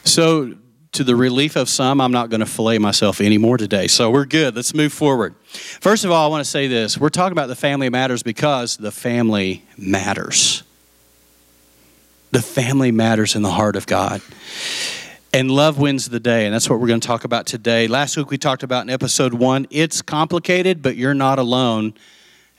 So 0.03 0.55
to 0.91 1.03
the 1.05 1.15
relief 1.15 1.55
of 1.55 1.69
some, 1.69 2.01
I'm 2.01 2.11
not 2.11 2.29
going 2.29 2.41
to 2.41 2.45
fillet 2.45 2.79
myself 2.79 3.21
anymore 3.21 3.57
today. 3.57 3.88
So 3.88 4.11
we're 4.11 4.25
good. 4.25 4.57
Let's 4.57 4.73
move 4.73 4.91
forward. 4.91 5.35
First 5.47 6.03
of 6.03 6.11
all, 6.11 6.25
I 6.25 6.29
want 6.29 6.43
to 6.43 6.50
say 6.50 6.67
this. 6.67 6.97
We're 6.97 7.09
talking 7.09 7.31
about 7.31 7.47
the 7.47 7.55
family 7.55 7.89
matters 7.89 8.21
because 8.21 8.75
the 8.75 8.91
family 8.91 9.63
matters. 9.77 10.63
The 12.31 12.41
family 12.41 12.93
matters 12.93 13.35
in 13.35 13.41
the 13.41 13.51
heart 13.51 13.75
of 13.75 13.85
God. 13.85 14.21
And 15.33 15.51
love 15.51 15.77
wins 15.77 16.09
the 16.09 16.19
day, 16.19 16.45
and 16.45 16.53
that's 16.53 16.69
what 16.69 16.79
we're 16.79 16.88
going 16.88 17.01
to 17.01 17.07
talk 17.07 17.25
about 17.25 17.45
today. 17.45 17.88
Last 17.88 18.15
week 18.15 18.29
we 18.29 18.38
talked 18.38 18.63
about 18.63 18.83
in 18.83 18.89
episode 18.89 19.33
one 19.33 19.67
it's 19.69 20.01
complicated, 20.01 20.81
but 20.81 20.95
you're 20.95 21.13
not 21.13 21.39
alone. 21.39 21.93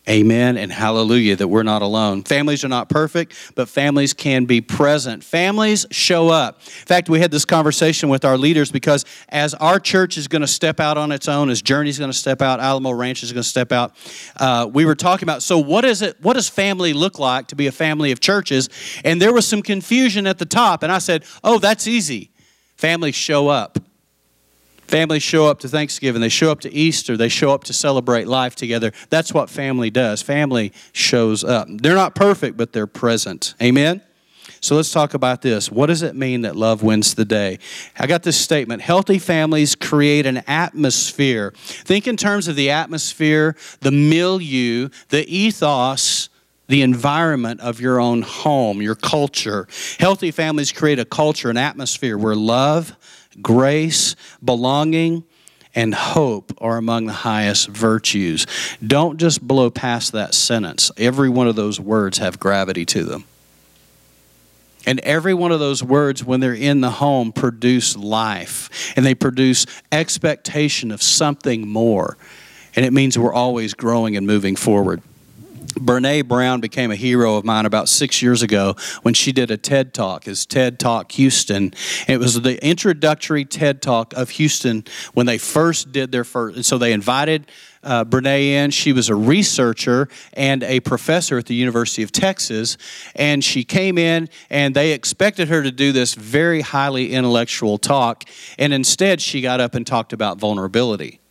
Amen 0.08 0.56
and 0.56 0.72
hallelujah 0.72 1.36
that 1.36 1.46
we're 1.46 1.62
not 1.62 1.80
alone. 1.80 2.24
Families 2.24 2.64
are 2.64 2.68
not 2.68 2.88
perfect, 2.88 3.34
but 3.54 3.68
families 3.68 4.12
can 4.12 4.46
be 4.46 4.60
present. 4.60 5.22
Families 5.22 5.86
show 5.92 6.28
up. 6.28 6.56
In 6.56 6.86
fact, 6.86 7.08
we 7.08 7.20
had 7.20 7.30
this 7.30 7.44
conversation 7.44 8.08
with 8.08 8.24
our 8.24 8.36
leaders 8.36 8.72
because 8.72 9.04
as 9.28 9.54
our 9.54 9.78
church 9.78 10.18
is 10.18 10.26
going 10.26 10.42
to 10.42 10.48
step 10.48 10.80
out 10.80 10.98
on 10.98 11.12
its 11.12 11.28
own, 11.28 11.50
as 11.50 11.62
Journey 11.62 11.88
is 11.88 12.00
going 12.00 12.10
to 12.10 12.16
step 12.16 12.42
out, 12.42 12.58
Alamo 12.58 12.90
Ranch 12.90 13.22
is 13.22 13.32
going 13.32 13.44
to 13.44 13.48
step 13.48 13.70
out, 13.70 13.94
uh, 14.40 14.68
we 14.72 14.84
were 14.84 14.96
talking 14.96 15.24
about 15.24 15.40
so 15.40 15.56
what 15.56 15.84
is 15.84 16.02
it? 16.02 16.20
What 16.20 16.32
does 16.32 16.48
family 16.48 16.92
look 16.92 17.20
like 17.20 17.46
to 17.48 17.54
be 17.54 17.68
a 17.68 17.72
family 17.72 18.10
of 18.10 18.18
churches? 18.18 18.70
And 19.04 19.22
there 19.22 19.32
was 19.32 19.46
some 19.46 19.62
confusion 19.62 20.26
at 20.26 20.38
the 20.38 20.46
top, 20.46 20.82
and 20.82 20.90
I 20.90 20.98
said, 20.98 21.24
"Oh, 21.44 21.58
that's 21.58 21.86
easy. 21.86 22.32
Families 22.76 23.14
show 23.14 23.46
up." 23.46 23.78
Families 24.92 25.22
show 25.22 25.46
up 25.46 25.58
to 25.60 25.70
Thanksgiving, 25.70 26.20
they 26.20 26.28
show 26.28 26.50
up 26.50 26.60
to 26.60 26.70
Easter, 26.70 27.16
they 27.16 27.30
show 27.30 27.50
up 27.50 27.64
to 27.64 27.72
celebrate 27.72 28.28
life 28.28 28.54
together. 28.54 28.92
That's 29.08 29.32
what 29.32 29.48
family 29.48 29.88
does. 29.88 30.20
Family 30.20 30.70
shows 30.92 31.42
up. 31.42 31.66
They're 31.66 31.94
not 31.94 32.14
perfect, 32.14 32.58
but 32.58 32.74
they're 32.74 32.86
present. 32.86 33.54
Amen? 33.62 34.02
So 34.60 34.76
let's 34.76 34.92
talk 34.92 35.14
about 35.14 35.40
this. 35.40 35.72
What 35.72 35.86
does 35.86 36.02
it 36.02 36.14
mean 36.14 36.42
that 36.42 36.56
love 36.56 36.82
wins 36.82 37.14
the 37.14 37.24
day? 37.24 37.58
I 37.98 38.06
got 38.06 38.22
this 38.22 38.38
statement 38.38 38.82
Healthy 38.82 39.18
families 39.18 39.74
create 39.74 40.26
an 40.26 40.42
atmosphere. 40.46 41.54
Think 41.56 42.06
in 42.06 42.18
terms 42.18 42.46
of 42.46 42.54
the 42.54 42.68
atmosphere, 42.68 43.56
the 43.80 43.92
milieu, 43.92 44.90
the 45.08 45.26
ethos 45.26 46.28
the 46.68 46.80
environment 46.80 47.60
of 47.60 47.80
your 47.80 48.00
own 48.00 48.22
home, 48.22 48.80
your 48.80 48.94
culture. 48.94 49.68
Healthy 49.98 50.30
families 50.30 50.72
create 50.72 50.98
a 50.98 51.04
culture, 51.04 51.50
an 51.50 51.58
atmosphere 51.58 52.16
where 52.16 52.34
love, 52.34 52.96
grace, 53.40 54.16
belonging, 54.44 55.24
and 55.74 55.94
hope 55.94 56.52
are 56.58 56.76
among 56.76 57.06
the 57.06 57.12
highest 57.12 57.68
virtues. 57.68 58.46
Don't 58.86 59.18
just 59.18 59.46
blow 59.46 59.70
past 59.70 60.12
that 60.12 60.34
sentence. 60.34 60.90
Every 60.96 61.28
one 61.28 61.48
of 61.48 61.56
those 61.56 61.80
words 61.80 62.18
have 62.18 62.38
gravity 62.38 62.84
to 62.86 63.04
them. 63.04 63.24
And 64.84 64.98
every 65.00 65.32
one 65.32 65.52
of 65.52 65.60
those 65.60 65.82
words, 65.82 66.24
when 66.24 66.40
they're 66.40 66.54
in 66.54 66.80
the 66.80 66.90
home, 66.90 67.32
produce 67.32 67.96
life 67.96 68.92
and 68.96 69.06
they 69.06 69.14
produce 69.14 69.64
expectation 69.92 70.90
of 70.90 71.00
something 71.02 71.68
more. 71.68 72.16
And 72.74 72.84
it 72.84 72.92
means 72.92 73.18
we're 73.18 73.32
always 73.32 73.74
growing 73.74 74.16
and 74.16 74.26
moving 74.26 74.56
forward. 74.56 75.02
Brene 75.74 76.26
Brown 76.26 76.60
became 76.60 76.90
a 76.90 76.96
hero 76.96 77.36
of 77.36 77.44
mine 77.44 77.66
about 77.66 77.88
six 77.88 78.22
years 78.22 78.42
ago 78.42 78.76
when 79.02 79.14
she 79.14 79.32
did 79.32 79.50
a 79.50 79.56
TED 79.56 79.94
Talk, 79.94 80.24
his 80.24 80.46
TED 80.46 80.78
Talk 80.78 81.12
Houston. 81.12 81.72
It 82.06 82.18
was 82.18 82.40
the 82.40 82.64
introductory 82.64 83.44
TED 83.44 83.82
Talk 83.82 84.12
of 84.14 84.30
Houston 84.30 84.84
when 85.14 85.26
they 85.26 85.38
first 85.38 85.92
did 85.92 86.12
their 86.12 86.24
first. 86.24 86.64
So 86.64 86.78
they 86.78 86.92
invited 86.92 87.46
uh, 87.82 88.04
Brene 88.04 88.26
in. 88.26 88.70
She 88.70 88.92
was 88.92 89.08
a 89.08 89.14
researcher 89.14 90.08
and 90.34 90.62
a 90.62 90.80
professor 90.80 91.38
at 91.38 91.46
the 91.46 91.54
University 91.54 92.02
of 92.02 92.12
Texas. 92.12 92.76
And 93.14 93.42
she 93.42 93.64
came 93.64 93.98
in, 93.98 94.28
and 94.50 94.74
they 94.74 94.92
expected 94.92 95.48
her 95.48 95.62
to 95.62 95.72
do 95.72 95.92
this 95.92 96.14
very 96.14 96.60
highly 96.60 97.12
intellectual 97.12 97.78
talk. 97.78 98.24
And 98.58 98.72
instead, 98.72 99.20
she 99.20 99.40
got 99.40 99.60
up 99.60 99.74
and 99.74 99.86
talked 99.86 100.12
about 100.12 100.38
vulnerability. 100.38 101.21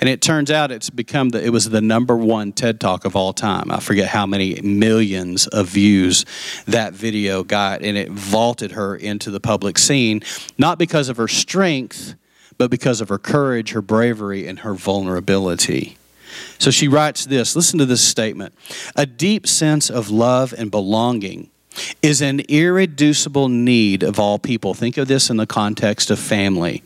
And 0.00 0.08
it 0.08 0.20
turns 0.20 0.50
out 0.50 0.70
it's 0.70 0.90
become 0.90 1.30
the, 1.30 1.44
it 1.44 1.50
was 1.50 1.68
the 1.68 1.80
number 1.80 2.16
one 2.16 2.52
TED 2.52 2.80
Talk 2.80 3.04
of 3.04 3.16
all 3.16 3.32
time. 3.32 3.70
I 3.70 3.80
forget 3.80 4.08
how 4.08 4.26
many 4.26 4.60
millions 4.62 5.46
of 5.46 5.68
views 5.68 6.24
that 6.66 6.92
video 6.92 7.42
got, 7.42 7.82
and 7.82 7.96
it 7.96 8.10
vaulted 8.10 8.72
her 8.72 8.96
into 8.96 9.30
the 9.30 9.40
public 9.40 9.78
scene, 9.78 10.22
not 10.58 10.78
because 10.78 11.08
of 11.08 11.16
her 11.16 11.28
strength, 11.28 12.14
but 12.58 12.70
because 12.70 13.00
of 13.00 13.08
her 13.08 13.18
courage, 13.18 13.72
her 13.72 13.82
bravery, 13.82 14.46
and 14.46 14.60
her 14.60 14.74
vulnerability. 14.74 15.96
So 16.58 16.70
she 16.70 16.88
writes 16.88 17.26
this 17.26 17.56
listen 17.56 17.78
to 17.78 17.86
this 17.86 18.06
statement 18.06 18.54
A 18.96 19.06
deep 19.06 19.46
sense 19.46 19.90
of 19.90 20.10
love 20.10 20.54
and 20.56 20.70
belonging 20.70 21.50
is 22.02 22.20
an 22.20 22.40
irreducible 22.40 23.48
need 23.48 24.02
of 24.02 24.18
all 24.18 24.38
people. 24.38 24.74
Think 24.74 24.96
of 24.96 25.08
this 25.08 25.30
in 25.30 25.36
the 25.36 25.46
context 25.46 26.10
of 26.10 26.18
family. 26.18 26.82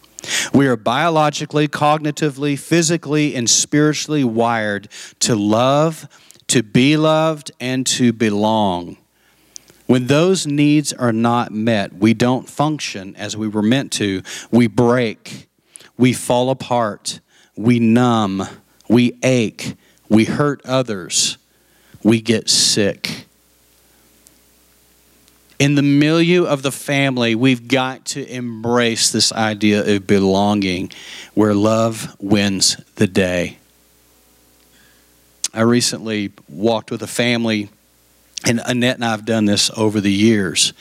We 0.53 0.67
are 0.67 0.77
biologically, 0.77 1.69
cognitively, 1.69 2.59
physically, 2.59 3.35
and 3.35 3.49
spiritually 3.49 4.25
wired 4.25 4.89
to 5.21 5.35
love, 5.35 6.09
to 6.49 6.63
be 6.63 6.97
loved, 6.97 7.51
and 7.61 7.87
to 7.89 8.13
belong. 8.13 8.97
When 9.87 10.07
those 10.07 10.47
needs 10.47 10.93
are 10.93 11.13
not 11.13 11.53
met, 11.53 11.95
we 11.95 12.15
don't 12.15 12.49
function 12.49 13.15
as 13.17 13.37
we 13.37 13.49
were 13.49 13.63
meant 13.63 13.93
to. 13.93 14.23
We 14.51 14.67
break, 14.67 15.49
we 15.99 16.13
fall 16.13 16.51
apart, 16.51 17.21
we 17.57 17.79
numb, 17.79 18.49
we 18.89 19.19
ache, 19.23 19.77
we 20.09 20.25
hurt 20.25 20.65
others, 20.65 21.37
we 22.03 22.21
get 22.21 22.49
sick 22.49 23.24
in 25.59 25.77
the 25.77 25.83
milieu 25.83 26.45
of 26.45 26.63
the 26.63 26.73
family, 26.73 27.35
we've 27.35 27.69
got 27.69 28.05
to 28.07 28.27
embrace 28.27 29.11
this 29.11 29.33
idea 29.33 29.97
of 29.97 30.07
belonging 30.07 30.91
where 31.35 31.55
love 31.55 32.17
wins 32.21 32.77
the 32.97 33.07
day. 33.07 33.59
I 35.53 35.61
recently 35.61 36.33
walked 36.49 36.91
with 36.91 37.03
a 37.03 37.07
family, 37.07 37.69
and 38.45 38.61
Annette 38.67 38.97
and 38.97 39.05
I 39.05 39.13
have 39.13 39.25
done 39.25 39.45
this 39.45 39.71
over 39.77 40.01
the 40.01 40.13
years. 40.13 40.73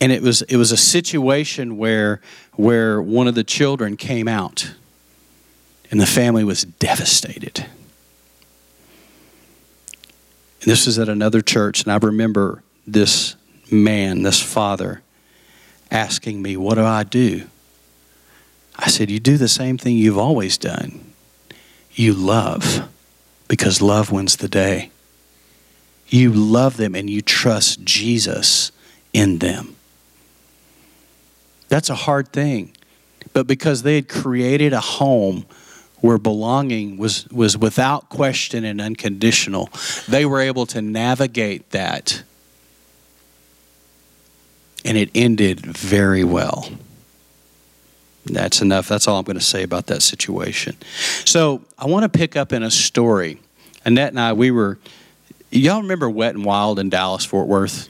And 0.00 0.10
it 0.10 0.22
was, 0.22 0.42
it 0.42 0.56
was 0.56 0.72
a 0.72 0.76
situation 0.76 1.76
where, 1.76 2.20
where 2.54 3.00
one 3.00 3.28
of 3.28 3.36
the 3.36 3.44
children 3.44 3.96
came 3.96 4.26
out, 4.26 4.74
and 5.90 6.00
the 6.00 6.06
family 6.06 6.42
was 6.42 6.64
devastated. 6.64 7.60
And 10.60 10.70
this 10.70 10.86
was 10.86 10.98
at 10.98 11.08
another 11.08 11.40
church, 11.40 11.84
and 11.84 11.92
I 11.92 11.98
remember 11.98 12.64
this 12.86 13.36
man, 13.70 14.22
this 14.22 14.40
father, 14.40 15.02
asking 15.90 16.42
me, 16.42 16.56
What 16.56 16.74
do 16.74 16.84
I 16.84 17.04
do? 17.04 17.48
I 18.76 18.88
said, 18.88 19.10
You 19.10 19.20
do 19.20 19.36
the 19.36 19.48
same 19.48 19.78
thing 19.78 19.96
you've 19.96 20.18
always 20.18 20.58
done. 20.58 21.12
You 21.92 22.12
love 22.12 22.88
because 23.48 23.80
love 23.80 24.10
wins 24.10 24.36
the 24.36 24.48
day. 24.48 24.90
You 26.08 26.32
love 26.32 26.76
them 26.76 26.94
and 26.94 27.08
you 27.08 27.22
trust 27.22 27.84
Jesus 27.84 28.72
in 29.12 29.38
them. 29.38 29.76
That's 31.68 31.88
a 31.88 31.94
hard 31.94 32.28
thing. 32.32 32.72
But 33.32 33.46
because 33.46 33.82
they 33.82 33.96
had 33.96 34.08
created 34.08 34.72
a 34.72 34.80
home 34.80 35.46
where 36.00 36.18
belonging 36.18 36.98
was, 36.98 37.26
was 37.28 37.56
without 37.56 38.10
question 38.10 38.64
and 38.64 38.80
unconditional, 38.80 39.70
they 40.06 40.26
were 40.26 40.40
able 40.40 40.66
to 40.66 40.82
navigate 40.82 41.70
that. 41.70 42.22
And 44.84 44.98
it 44.98 45.10
ended 45.14 45.60
very 45.60 46.24
well. 46.24 46.68
That's 48.26 48.62
enough. 48.62 48.88
That's 48.88 49.06
all 49.06 49.18
I'm 49.18 49.24
going 49.24 49.38
to 49.38 49.44
say 49.44 49.62
about 49.62 49.86
that 49.86 50.02
situation. 50.02 50.76
So 51.24 51.62
I 51.78 51.86
want 51.86 52.04
to 52.04 52.08
pick 52.08 52.36
up 52.36 52.52
in 52.52 52.62
a 52.62 52.70
story. 52.70 53.38
Annette 53.84 54.10
and 54.10 54.20
I, 54.20 54.32
we 54.32 54.50
were, 54.50 54.78
y'all 55.50 55.82
remember 55.82 56.08
Wet 56.08 56.34
and 56.34 56.44
Wild 56.44 56.78
in 56.78 56.88
Dallas, 56.88 57.24
Fort 57.24 57.46
Worth? 57.46 57.88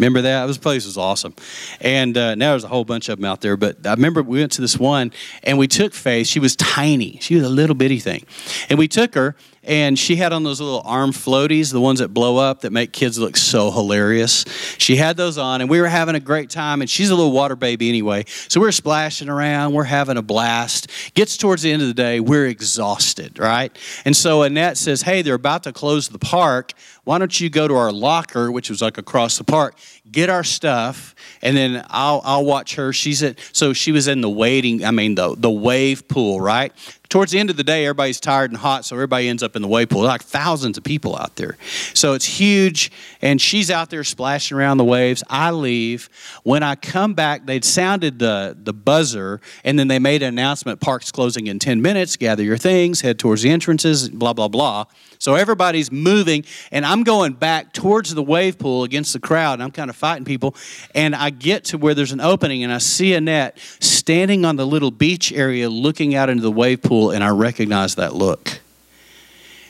Remember 0.00 0.22
that? 0.22 0.46
This 0.46 0.56
place 0.56 0.86
was 0.86 0.96
awesome. 0.96 1.34
And 1.80 2.16
uh, 2.16 2.34
now 2.34 2.52
there's 2.52 2.64
a 2.64 2.68
whole 2.68 2.86
bunch 2.86 3.10
of 3.10 3.18
them 3.18 3.26
out 3.26 3.42
there. 3.42 3.58
But 3.58 3.86
I 3.86 3.92
remember 3.92 4.22
we 4.22 4.38
went 4.38 4.52
to 4.52 4.62
this 4.62 4.78
one 4.78 5.12
and 5.42 5.58
we 5.58 5.68
took 5.68 5.92
Faith. 5.92 6.26
She 6.26 6.40
was 6.40 6.56
tiny, 6.56 7.18
she 7.20 7.34
was 7.34 7.44
a 7.44 7.50
little 7.50 7.76
bitty 7.76 7.98
thing. 7.98 8.24
And 8.70 8.78
we 8.78 8.88
took 8.88 9.14
her 9.14 9.36
and 9.70 9.96
she 9.96 10.16
had 10.16 10.32
on 10.32 10.42
those 10.42 10.60
little 10.60 10.82
arm 10.84 11.12
floaties, 11.12 11.70
the 11.70 11.80
ones 11.80 12.00
that 12.00 12.12
blow 12.12 12.38
up 12.38 12.62
that 12.62 12.72
make 12.72 12.92
kids 12.92 13.20
look 13.20 13.36
so 13.36 13.70
hilarious. 13.70 14.44
She 14.78 14.96
had 14.96 15.16
those 15.16 15.38
on, 15.38 15.60
and 15.60 15.70
we 15.70 15.80
were 15.80 15.86
having 15.86 16.16
a 16.16 16.20
great 16.20 16.50
time. 16.50 16.80
And 16.80 16.90
she's 16.90 17.08
a 17.10 17.14
little 17.14 17.30
water 17.30 17.54
baby 17.54 17.88
anyway, 17.88 18.24
so 18.26 18.58
we're 18.58 18.72
splashing 18.72 19.28
around, 19.28 19.72
we're 19.72 19.84
having 19.84 20.16
a 20.16 20.22
blast. 20.22 20.88
Gets 21.14 21.36
towards 21.36 21.62
the 21.62 21.70
end 21.70 21.82
of 21.82 21.88
the 21.88 21.94
day, 21.94 22.18
we're 22.18 22.46
exhausted, 22.46 23.38
right? 23.38 23.70
And 24.04 24.16
so 24.16 24.42
Annette 24.42 24.76
says, 24.76 25.02
"Hey, 25.02 25.22
they're 25.22 25.34
about 25.34 25.62
to 25.62 25.72
close 25.72 26.08
the 26.08 26.18
park. 26.18 26.72
Why 27.04 27.18
don't 27.18 27.40
you 27.40 27.48
go 27.48 27.68
to 27.68 27.74
our 27.76 27.92
locker, 27.92 28.50
which 28.50 28.70
was 28.70 28.82
like 28.82 28.98
across 28.98 29.38
the 29.38 29.44
park, 29.44 29.76
get 30.10 30.28
our 30.28 30.44
stuff, 30.44 31.14
and 31.42 31.56
then 31.56 31.84
I'll 31.88 32.20
I'll 32.24 32.44
watch 32.44 32.74
her. 32.74 32.92
She's 32.92 33.22
at 33.22 33.38
so 33.52 33.72
she 33.72 33.92
was 33.92 34.08
in 34.08 34.20
the 34.20 34.30
waiting. 34.30 34.84
I 34.84 34.90
mean 34.90 35.14
the 35.14 35.36
the 35.36 35.50
wave 35.50 36.08
pool, 36.08 36.40
right? 36.40 36.72
Towards 37.10 37.32
the 37.32 37.40
end 37.40 37.50
of 37.50 37.56
the 37.56 37.64
day, 37.64 37.86
everybody's 37.86 38.20
tired 38.20 38.52
and 38.52 38.58
hot, 38.58 38.84
so 38.84 38.94
everybody 38.94 39.26
ends 39.26 39.42
up 39.42 39.56
in 39.56 39.62
the 39.62 39.68
wave 39.68 39.88
pool. 39.88 40.02
Like 40.02 40.22
thousands 40.22 40.78
of 40.78 40.84
people 40.84 41.16
out 41.16 41.34
there, 41.34 41.58
so 41.92 42.14
it's 42.14 42.24
huge. 42.24 42.92
And 43.20 43.40
she's 43.40 43.68
out 43.68 43.90
there 43.90 44.04
splashing 44.04 44.56
around 44.56 44.76
the 44.76 44.84
waves. 44.84 45.24
I 45.28 45.50
leave. 45.50 46.08
When 46.44 46.62
I 46.62 46.76
come 46.76 47.14
back, 47.14 47.46
they'd 47.46 47.64
sounded 47.64 48.20
the 48.20 48.56
the 48.56 48.72
buzzer, 48.72 49.40
and 49.64 49.76
then 49.76 49.88
they 49.88 49.98
made 49.98 50.22
an 50.22 50.28
announcement: 50.28 50.78
park's 50.78 51.10
closing 51.10 51.48
in 51.48 51.58
ten 51.58 51.82
minutes. 51.82 52.16
Gather 52.16 52.44
your 52.44 52.56
things, 52.56 53.00
head 53.00 53.18
towards 53.18 53.42
the 53.42 53.50
entrances. 53.50 54.08
Blah 54.08 54.32
blah 54.32 54.46
blah. 54.46 54.84
So 55.20 55.34
everybody's 55.34 55.92
moving, 55.92 56.46
and 56.72 56.84
I'm 56.84 57.02
going 57.02 57.34
back 57.34 57.74
towards 57.74 58.14
the 58.14 58.22
wave 58.22 58.58
pool 58.58 58.84
against 58.84 59.12
the 59.12 59.20
crowd, 59.20 59.52
and 59.52 59.62
I'm 59.62 59.70
kind 59.70 59.90
of 59.90 59.96
fighting 59.96 60.24
people. 60.24 60.54
And 60.94 61.14
I 61.14 61.28
get 61.28 61.64
to 61.66 61.78
where 61.78 61.94
there's 61.94 62.12
an 62.12 62.22
opening, 62.22 62.64
and 62.64 62.72
I 62.72 62.78
see 62.78 63.12
Annette 63.12 63.58
standing 63.80 64.46
on 64.46 64.56
the 64.56 64.66
little 64.66 64.90
beach 64.90 65.30
area 65.30 65.68
looking 65.68 66.14
out 66.14 66.30
into 66.30 66.42
the 66.42 66.50
wave 66.50 66.80
pool, 66.80 67.10
and 67.10 67.22
I 67.22 67.28
recognize 67.28 67.96
that 67.96 68.14
look. 68.14 68.60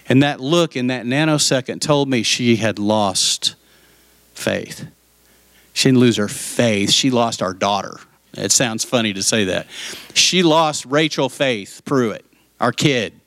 And 0.08 0.22
that 0.22 0.38
look 0.38 0.76
in 0.76 0.86
that 0.86 1.04
nanosecond 1.04 1.80
told 1.80 2.08
me 2.08 2.22
she 2.22 2.54
had 2.54 2.78
lost 2.78 3.56
faith. 4.34 4.86
She 5.72 5.88
didn't 5.88 5.98
lose 5.98 6.16
her 6.16 6.28
faith, 6.28 6.92
she 6.92 7.10
lost 7.10 7.42
our 7.42 7.54
daughter. 7.54 7.98
It 8.34 8.52
sounds 8.52 8.84
funny 8.84 9.12
to 9.14 9.22
say 9.24 9.46
that. 9.46 9.66
She 10.14 10.44
lost 10.44 10.86
Rachel 10.86 11.28
Faith 11.28 11.82
Pruitt, 11.84 12.24
our 12.60 12.70
kid. 12.70 13.19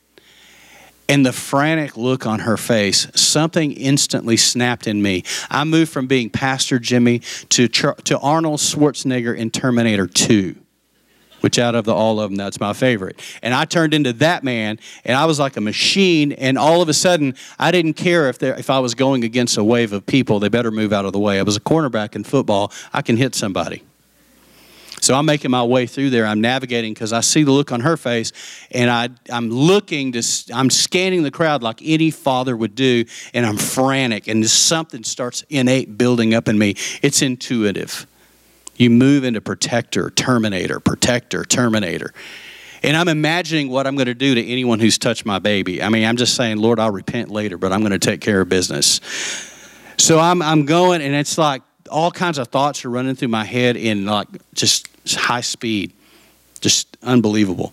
And 1.08 1.24
the 1.24 1.32
frantic 1.32 1.96
look 1.96 2.26
on 2.26 2.40
her 2.40 2.56
face, 2.56 3.08
something 3.14 3.72
instantly 3.72 4.36
snapped 4.36 4.86
in 4.86 5.02
me. 5.02 5.24
I 5.50 5.64
moved 5.64 5.92
from 5.92 6.06
being 6.06 6.30
Pastor 6.30 6.78
Jimmy 6.78 7.20
to, 7.50 7.68
to 7.68 8.18
Arnold 8.18 8.60
Schwarzenegger 8.60 9.36
in 9.36 9.50
Terminator 9.50 10.06
2, 10.06 10.56
which 11.42 11.58
out 11.58 11.74
of 11.74 11.84
the, 11.84 11.92
all 11.92 12.20
of 12.20 12.30
them, 12.30 12.36
that's 12.36 12.58
my 12.58 12.72
favorite. 12.72 13.20
And 13.42 13.52
I 13.52 13.66
turned 13.66 13.92
into 13.92 14.14
that 14.14 14.44
man, 14.44 14.78
and 15.04 15.14
I 15.14 15.26
was 15.26 15.38
like 15.38 15.58
a 15.58 15.60
machine. 15.60 16.32
And 16.32 16.56
all 16.56 16.80
of 16.80 16.88
a 16.88 16.94
sudden, 16.94 17.34
I 17.58 17.70
didn't 17.70 17.94
care 17.94 18.30
if, 18.30 18.42
if 18.42 18.70
I 18.70 18.78
was 18.78 18.94
going 18.94 19.24
against 19.24 19.58
a 19.58 19.64
wave 19.64 19.92
of 19.92 20.06
people. 20.06 20.40
They 20.40 20.48
better 20.48 20.70
move 20.70 20.94
out 20.94 21.04
of 21.04 21.12
the 21.12 21.20
way. 21.20 21.38
I 21.38 21.42
was 21.42 21.56
a 21.56 21.60
cornerback 21.60 22.16
in 22.16 22.24
football. 22.24 22.72
I 22.94 23.02
can 23.02 23.18
hit 23.18 23.34
somebody. 23.34 23.82
So 25.04 25.14
I'm 25.14 25.26
making 25.26 25.50
my 25.50 25.62
way 25.62 25.86
through 25.86 26.08
there. 26.08 26.24
I'm 26.24 26.40
navigating 26.40 26.94
because 26.94 27.12
I 27.12 27.20
see 27.20 27.42
the 27.42 27.50
look 27.50 27.72
on 27.72 27.80
her 27.80 27.98
face, 27.98 28.32
and 28.70 28.90
I, 28.90 29.10
I'm 29.30 29.50
looking 29.50 30.12
to, 30.12 30.22
I'm 30.54 30.70
scanning 30.70 31.22
the 31.22 31.30
crowd 31.30 31.62
like 31.62 31.80
any 31.84 32.10
father 32.10 32.56
would 32.56 32.74
do, 32.74 33.04
and 33.34 33.44
I'm 33.44 33.58
frantic, 33.58 34.28
and 34.28 34.48
something 34.48 35.04
starts 35.04 35.44
innate 35.50 35.98
building 35.98 36.32
up 36.32 36.48
in 36.48 36.58
me. 36.58 36.76
It's 37.02 37.20
intuitive. 37.20 38.06
You 38.76 38.88
move 38.88 39.24
into 39.24 39.42
protector, 39.42 40.08
terminator, 40.08 40.80
protector, 40.80 41.44
terminator. 41.44 42.14
And 42.82 42.96
I'm 42.96 43.08
imagining 43.08 43.68
what 43.68 43.86
I'm 43.86 43.96
going 43.96 44.06
to 44.06 44.14
do 44.14 44.34
to 44.34 44.42
anyone 44.42 44.80
who's 44.80 44.96
touched 44.96 45.26
my 45.26 45.38
baby. 45.38 45.82
I 45.82 45.90
mean, 45.90 46.06
I'm 46.06 46.16
just 46.16 46.34
saying, 46.34 46.56
Lord, 46.56 46.80
I'll 46.80 46.90
repent 46.90 47.30
later, 47.30 47.58
but 47.58 47.74
I'm 47.74 47.80
going 47.80 47.92
to 47.92 47.98
take 47.98 48.22
care 48.22 48.40
of 48.40 48.48
business. 48.48 49.02
So 49.98 50.18
I'm, 50.18 50.40
I'm 50.40 50.64
going, 50.64 51.02
and 51.02 51.14
it's 51.14 51.36
like 51.36 51.60
all 51.90 52.10
kinds 52.10 52.38
of 52.38 52.48
thoughts 52.48 52.86
are 52.86 52.90
running 52.90 53.14
through 53.16 53.28
my 53.28 53.44
head 53.44 53.76
in 53.76 54.06
like 54.06 54.28
just 54.54 54.88
high 55.12 55.40
speed, 55.42 55.92
just 56.60 56.96
unbelievable. 57.02 57.72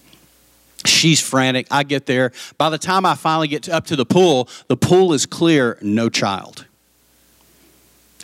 She's 0.85 1.21
frantic. 1.21 1.67
I 1.69 1.83
get 1.83 2.05
there. 2.07 2.31
By 2.57 2.69
the 2.69 2.77
time 2.77 3.05
I 3.05 3.15
finally 3.15 3.47
get 3.47 3.69
up 3.69 3.85
to 3.87 3.95
the 3.95 4.05
pool, 4.05 4.49
the 4.67 4.77
pool 4.77 5.13
is 5.13 5.25
clear, 5.25 5.77
no 5.81 6.09
child. 6.09 6.65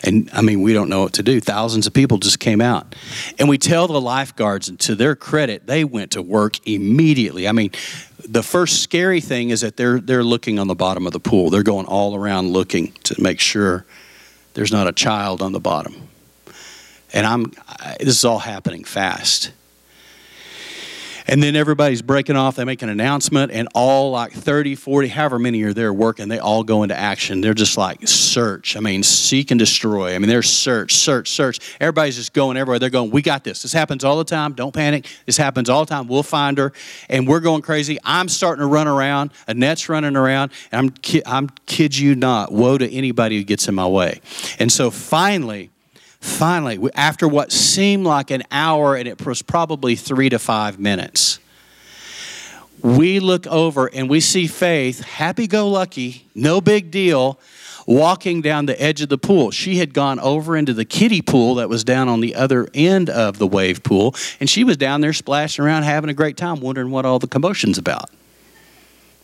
And 0.04 0.30
I 0.32 0.42
mean, 0.42 0.62
we 0.62 0.74
don't 0.74 0.90
know 0.90 1.02
what 1.02 1.14
to 1.14 1.24
do. 1.24 1.40
Thousands 1.40 1.88
of 1.88 1.94
people 1.94 2.18
just 2.18 2.40
came 2.40 2.62
out. 2.62 2.96
And 3.40 3.50
we 3.50 3.58
tell 3.58 3.88
the 3.88 4.00
lifeguards, 4.00 4.70
and 4.70 4.80
to 4.82 4.96
their 4.96 5.16
credit, 5.16 5.66
they 5.66 5.84
went 5.84 6.12
to 6.12 6.22
work 6.22 6.68
immediately. 6.68 7.48
I 7.48 7.52
mean, 7.52 7.72
the 8.28 8.44
first 8.44 8.84
scary 8.84 9.22
thing 9.22 9.50
is 9.50 9.62
that 9.62 9.78
they're, 9.78 10.00
they're 10.00 10.24
looking 10.24 10.60
on 10.60 10.68
the 10.68 10.76
bottom 10.76 11.08
of 11.08 11.14
the 11.14 11.20
pool. 11.20 11.50
They're 11.50 11.64
going 11.64 11.88
all 11.88 12.16
around 12.16 12.52
looking 12.52 12.92
to 13.04 13.20
make 13.22 13.40
sure 13.40 13.86
there's 14.54 14.72
not 14.72 14.88
a 14.88 14.92
child 14.92 15.42
on 15.42 15.52
the 15.52 15.60
bottom. 15.60 16.07
And 17.14 17.26
I'm, 17.26 17.52
this 18.00 18.10
is 18.10 18.26
all 18.26 18.40
happening 18.40 18.84
fast. 18.84 19.52
And 21.30 21.44
then 21.44 21.58
everybody's 21.58 22.02
breaking 22.02 22.38
off. 22.38 22.56
They 22.56 22.64
make 22.64 22.82
an 22.82 22.90
announcement, 22.90 23.52
and 23.52 23.68
all 23.76 24.12
like 24.12 24.32
30, 24.32 24.76
40, 24.76 25.10
however 25.10 25.38
many 25.38 25.62
are 25.64 25.74
there 25.74 25.94
working, 25.94 26.30
they 26.30 26.40
all 26.40 26.64
go 26.64 26.84
into 26.84 26.98
action. 26.98 27.42
They're 27.42 27.54
just 27.54 27.78
like 27.78 28.08
search. 28.08 28.78
I 28.78 28.80
mean, 28.80 29.04
seek 29.04 29.52
and 29.52 29.60
destroy. 29.60 30.16
I 30.16 30.20
mean, 30.20 30.30
they're 30.30 30.42
search, 30.42 30.94
search, 30.94 31.30
search. 31.30 31.76
Everybody's 31.82 32.16
just 32.16 32.32
going 32.32 32.56
everywhere. 32.56 32.80
They're 32.80 32.90
going, 32.90 33.12
we 33.12 33.22
got 33.22 33.44
this. 33.44 33.62
This 33.62 33.74
happens 33.74 34.06
all 34.06 34.18
the 34.18 34.24
time. 34.24 34.54
Don't 34.54 34.74
panic. 34.74 35.06
This 35.26 35.36
happens 35.36 35.70
all 35.70 35.84
the 35.84 35.90
time. 35.90 36.08
We'll 36.08 36.24
find 36.24 36.58
her. 36.58 36.72
And 37.10 37.28
we're 37.28 37.42
going 37.42 37.62
crazy. 37.62 37.98
I'm 38.06 38.30
starting 38.30 38.62
to 38.62 38.68
run 38.68 38.88
around. 38.88 39.32
Annette's 39.48 39.90
running 39.90 40.16
around. 40.16 40.54
And 40.72 40.80
I'm, 40.80 40.90
ki- 40.92 41.24
I'm 41.26 41.50
kid 41.66 41.98
you 41.98 42.16
not, 42.16 42.54
woe 42.54 42.78
to 42.78 42.90
anybody 42.90 43.38
who 43.38 43.44
gets 43.44 43.68
in 43.68 43.76
my 43.76 43.88
way. 43.88 44.22
And 44.60 44.72
so 44.72 44.90
finally, 44.90 45.72
Finally, 46.20 46.80
after 46.96 47.28
what 47.28 47.52
seemed 47.52 48.06
like 48.06 48.32
an 48.32 48.44
hour, 48.52 48.96
and 48.96 49.08
it 49.08 49.24
was 49.26 49.42
probably 49.42 49.96
three 49.96 50.30
to 50.30 50.40
five 50.40 50.80
minutes, 50.80 51.40
we 52.82 53.20
look 53.20 53.48
over 53.48 53.88
and 53.88 54.10
we 54.10 54.20
see 54.20 54.48
Faith, 54.48 55.02
happy 55.02 55.48
go 55.48 55.68
lucky, 55.68 56.26
no 56.36 56.62
big 56.62 56.92
deal, 56.92 57.40
walking 57.86 58.42
down 58.42 58.66
the 58.66 58.80
edge 58.82 59.02
of 59.02 59.10
the 59.10 59.18
pool. 59.18 59.50
She 59.52 59.78
had 59.78 59.94
gone 59.94 60.20
over 60.20 60.58
into 60.58 60.74
the 60.74 60.86
kiddie 60.86 61.22
pool 61.22 61.56
that 61.56 61.70
was 61.70 61.84
down 61.84 62.10
on 62.10 62.20
the 62.20 62.36
other 62.36 62.68
end 62.74 63.10
of 63.10 63.38
the 63.40 63.48
wave 63.48 63.84
pool, 63.84 64.14
and 64.40 64.50
she 64.50 64.64
was 64.64 64.78
down 64.78 65.02
there 65.02 65.14
splashing 65.14 65.64
around, 65.64 65.84
having 65.84 66.10
a 66.10 66.14
great 66.14 66.38
time, 66.38 66.60
wondering 66.60 66.92
what 66.92 67.06
all 67.06 67.20
the 67.20 67.28
commotion's 67.28 67.78
about. 67.78 68.10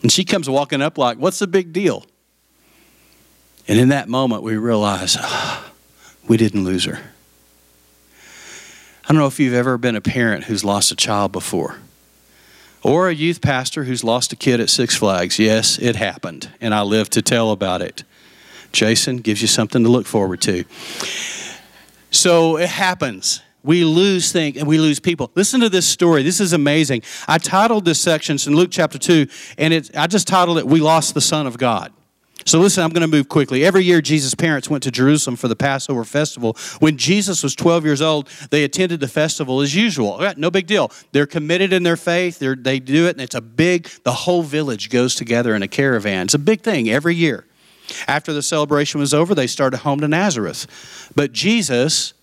And 0.02 0.12
she 0.12 0.26
comes 0.26 0.50
walking 0.50 0.82
up 0.82 0.98
like, 0.98 1.18
What's 1.18 1.40
the 1.40 1.48
big 1.48 1.74
deal? 1.74 2.06
And 3.68 3.80
in 3.80 3.90
that 3.90 4.10
moment, 4.10 4.44
we 4.44 4.58
realize, 4.58 5.16
oh, 5.20 5.73
we 6.28 6.38
didn't 6.38 6.64
lose 6.64 6.86
her. 6.86 7.00
I 9.04 9.08
don't 9.10 9.18
know 9.18 9.28
if 9.28 9.40
you've 9.40 9.54
ever 9.54 9.78
been 9.78 9.96
a 9.96 10.02
parent 10.02 10.46
who's 10.46 10.64
lost 10.64 10.92
a 10.92 10.96
child 10.96 11.32
before 11.32 11.78
or 12.84 13.08
a 13.08 13.14
youth 13.14 13.42
pastor 13.42 13.86
who's 13.86 14.04
lost 14.04 14.34
a 14.34 14.36
kid 14.36 14.60
at 14.60 14.70
Six 14.70 14.96
Flags. 14.96 15.40
Yes, 15.40 15.80
it 15.80 15.96
happened, 15.96 16.50
and 16.60 16.76
I 16.76 16.82
live 16.82 17.10
to 17.12 17.22
tell 17.22 17.52
about 17.52 17.82
it. 17.82 18.04
Jason 18.72 19.18
gives 19.18 19.42
you 19.42 19.48
something 19.48 19.84
to 19.84 19.90
look 19.90 20.06
forward 20.06 20.42
to. 20.42 20.66
So 22.12 22.58
it 22.58 22.70
happens. 22.70 23.42
We 23.64 23.86
lose 23.86 24.32
things 24.32 24.58
and 24.58 24.68
we 24.68 24.78
lose 24.78 25.00
people. 25.00 25.32
Listen 25.36 25.62
to 25.62 25.70
this 25.70 25.88
story. 25.88 26.22
This 26.22 26.42
is 26.42 26.52
amazing. 26.52 27.04
I 27.28 27.38
titled 27.38 27.86
this 27.86 28.02
section 28.02 28.38
in 28.46 28.56
Luke 28.56 28.70
chapter 28.72 28.98
2, 28.98 29.28
and 29.58 29.74
it, 29.74 29.96
I 29.96 30.08
just 30.08 30.28
titled 30.28 30.58
it, 30.58 30.68
We 30.68 30.82
Lost 30.82 31.14
the 31.14 31.22
Son 31.22 31.48
of 31.48 31.58
God. 31.58 31.94
So, 32.46 32.60
listen, 32.60 32.84
I'm 32.84 32.92
going 32.92 33.02
to 33.02 33.08
move 33.08 33.30
quickly. 33.30 33.66
Every 33.66 33.84
year, 33.84 34.02
Jesus' 34.02 34.36
parents 34.36 34.70
went 34.70 34.84
to 34.84 34.92
Jerusalem 34.92 35.36
for 35.36 35.48
the 35.48 35.56
Passover 35.56 36.04
festival. 36.04 36.58
When 36.80 36.98
Jesus 36.98 37.44
was 37.44 37.56
12 37.56 37.86
years 37.86 38.02
old, 38.02 38.30
they 38.52 38.64
attended 38.64 39.00
the 39.00 39.08
festival 39.08 39.62
as 39.62 39.76
usual. 39.76 40.20
No 40.38 40.52
big 40.52 40.68
deal. 40.68 40.92
They're 41.12 41.26
committed 41.26 41.74
in 41.74 41.84
their 41.84 41.98
faith, 41.98 42.40
They're, 42.40 42.56
they 42.56 42.80
do 42.80 43.08
it, 43.08 43.12
and 43.12 43.22
it's 43.22 43.36
a 43.36 43.42
big, 43.42 43.88
the 44.04 44.12
whole 44.12 44.44
village 44.44 44.90
goes 44.90 45.16
together 45.16 45.56
in 45.56 45.64
a 45.64 45.68
caravan. 45.68 46.26
It's 46.26 46.34
a 46.34 46.40
big 46.40 46.62
thing 46.62 46.90
every 46.90 47.16
year. 47.16 47.46
After 48.08 48.34
the 48.34 48.42
celebration 48.42 49.00
was 49.00 49.14
over, 49.14 49.36
they 49.36 49.48
started 49.48 49.78
home 49.78 50.00
to 50.00 50.08
Nazareth. 50.08 51.12
But 51.16 51.32
Jesus, 51.32 52.14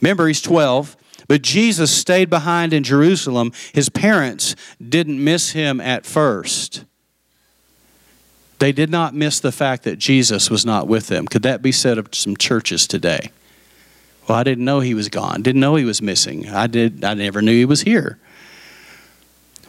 remember, 0.00 0.28
he's 0.28 0.40
12. 0.40 0.96
But 1.28 1.42
Jesus 1.42 1.94
stayed 1.94 2.30
behind 2.30 2.72
in 2.72 2.82
Jerusalem. 2.82 3.52
His 3.74 3.90
parents 3.90 4.56
didn't 4.86 5.22
miss 5.22 5.50
him 5.50 5.80
at 5.80 6.06
first. 6.06 6.84
They 8.58 8.72
did 8.72 8.90
not 8.90 9.14
miss 9.14 9.40
the 9.40 9.52
fact 9.52 9.84
that 9.84 9.98
Jesus 9.98 10.50
was 10.50 10.66
not 10.66 10.88
with 10.88 11.06
them. 11.06 11.26
Could 11.26 11.42
that 11.42 11.62
be 11.62 11.72
said 11.72 11.96
of 11.96 12.08
some 12.12 12.36
churches 12.36 12.86
today? 12.86 13.30
Well, 14.28 14.36
I 14.36 14.42
didn't 14.42 14.64
know 14.64 14.80
he 14.80 14.94
was 14.94 15.08
gone. 15.08 15.42
Didn't 15.42 15.60
know 15.60 15.76
he 15.76 15.84
was 15.84 16.02
missing. 16.02 16.48
I 16.48 16.66
did 16.66 17.04
I 17.04 17.14
never 17.14 17.40
knew 17.40 17.52
he 17.52 17.64
was 17.64 17.82
here. 17.82 18.18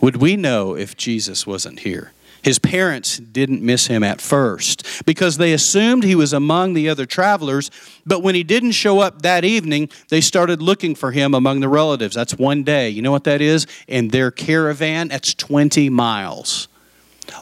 Would 0.02 0.18
we 0.18 0.36
know 0.36 0.76
if 0.76 0.98
Jesus 0.98 1.46
wasn't 1.46 1.80
here? 1.80 2.14
His 2.42 2.58
parents 2.58 3.18
didn't 3.18 3.62
miss 3.62 3.88
him 3.88 4.02
at 4.02 4.22
first 4.22 5.06
because 5.06 5.38
they 5.38 5.52
assumed 5.52 6.04
he 6.04 6.16
was 6.16 6.32
among 6.32 6.74
the 6.74 6.88
other 6.88 7.06
travelers, 7.06 7.70
but 8.06 8.24
when 8.24 8.34
he 8.34 8.44
didn't 8.44 8.72
show 8.72 9.00
up 9.00 9.24
that 9.24 9.44
evening, 9.44 9.90
they 10.08 10.22
started 10.22 10.62
looking 10.62 10.96
for 10.96 11.12
him 11.12 11.34
among 11.34 11.60
the 11.60 11.68
relatives. 11.68 12.16
That's 12.16 12.38
one 12.38 12.64
day. 12.64 12.90
You 12.90 13.02
know 13.02 13.12
what 13.12 13.26
that 13.26 13.42
is? 13.42 13.68
In 13.88 14.10
their 14.10 14.32
caravan, 14.32 15.10
that's 15.10 15.34
20 15.34 15.90
miles. 15.90 16.70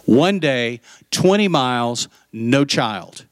One 0.05 0.39
day, 0.39 0.81
20 1.11 1.47
miles, 1.47 2.07
no 2.31 2.65
child. 2.65 3.25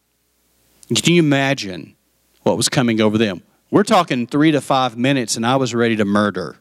Can 0.88 1.14
you 1.14 1.22
imagine 1.22 1.96
what 2.44 2.58
was 2.58 2.70
coming 2.70 3.02
over 3.02 3.18
them? 3.18 3.42
We're 3.72 3.84
talking 3.84 4.28
three 4.28 4.52
to 4.52 4.62
five 4.62 4.98
minutes, 4.98 5.36
and 5.36 5.46
I 5.46 5.56
was 5.56 5.74
ready 5.74 5.96
to 5.96 6.06
murder. 6.06 6.58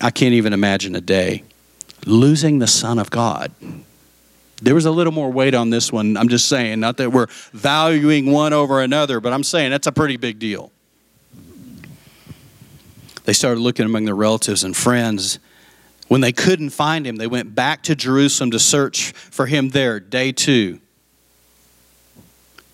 I 0.00 0.10
can't 0.10 0.34
even 0.34 0.52
imagine 0.52 0.96
a 0.96 1.00
day. 1.00 1.44
Losing 2.06 2.58
the 2.58 2.66
Son 2.66 2.98
of 2.98 3.10
God. 3.10 3.52
There 4.60 4.74
was 4.74 4.86
a 4.86 4.90
little 4.90 5.12
more 5.12 5.30
weight 5.30 5.54
on 5.54 5.70
this 5.70 5.92
one. 5.92 6.16
I'm 6.16 6.28
just 6.28 6.48
saying, 6.48 6.80
not 6.80 6.96
that 6.96 7.12
we're 7.12 7.26
valuing 7.52 8.32
one 8.32 8.52
over 8.52 8.80
another, 8.80 9.20
but 9.20 9.32
I'm 9.32 9.44
saying 9.44 9.70
that's 9.70 9.86
a 9.86 9.92
pretty 9.92 10.16
big 10.16 10.38
deal. 10.38 10.72
They 13.24 13.32
started 13.32 13.60
looking 13.60 13.86
among 13.86 14.04
their 14.04 14.16
relatives 14.16 14.64
and 14.64 14.76
friends 14.76 15.38
when 16.12 16.20
they 16.20 16.30
couldn't 16.30 16.68
find 16.68 17.06
him, 17.06 17.16
they 17.16 17.26
went 17.26 17.54
back 17.54 17.82
to 17.84 17.96
Jerusalem 17.96 18.50
to 18.50 18.58
search 18.58 19.12
for 19.12 19.46
him 19.46 19.70
there, 19.70 19.98
day 19.98 20.30
two. 20.30 20.78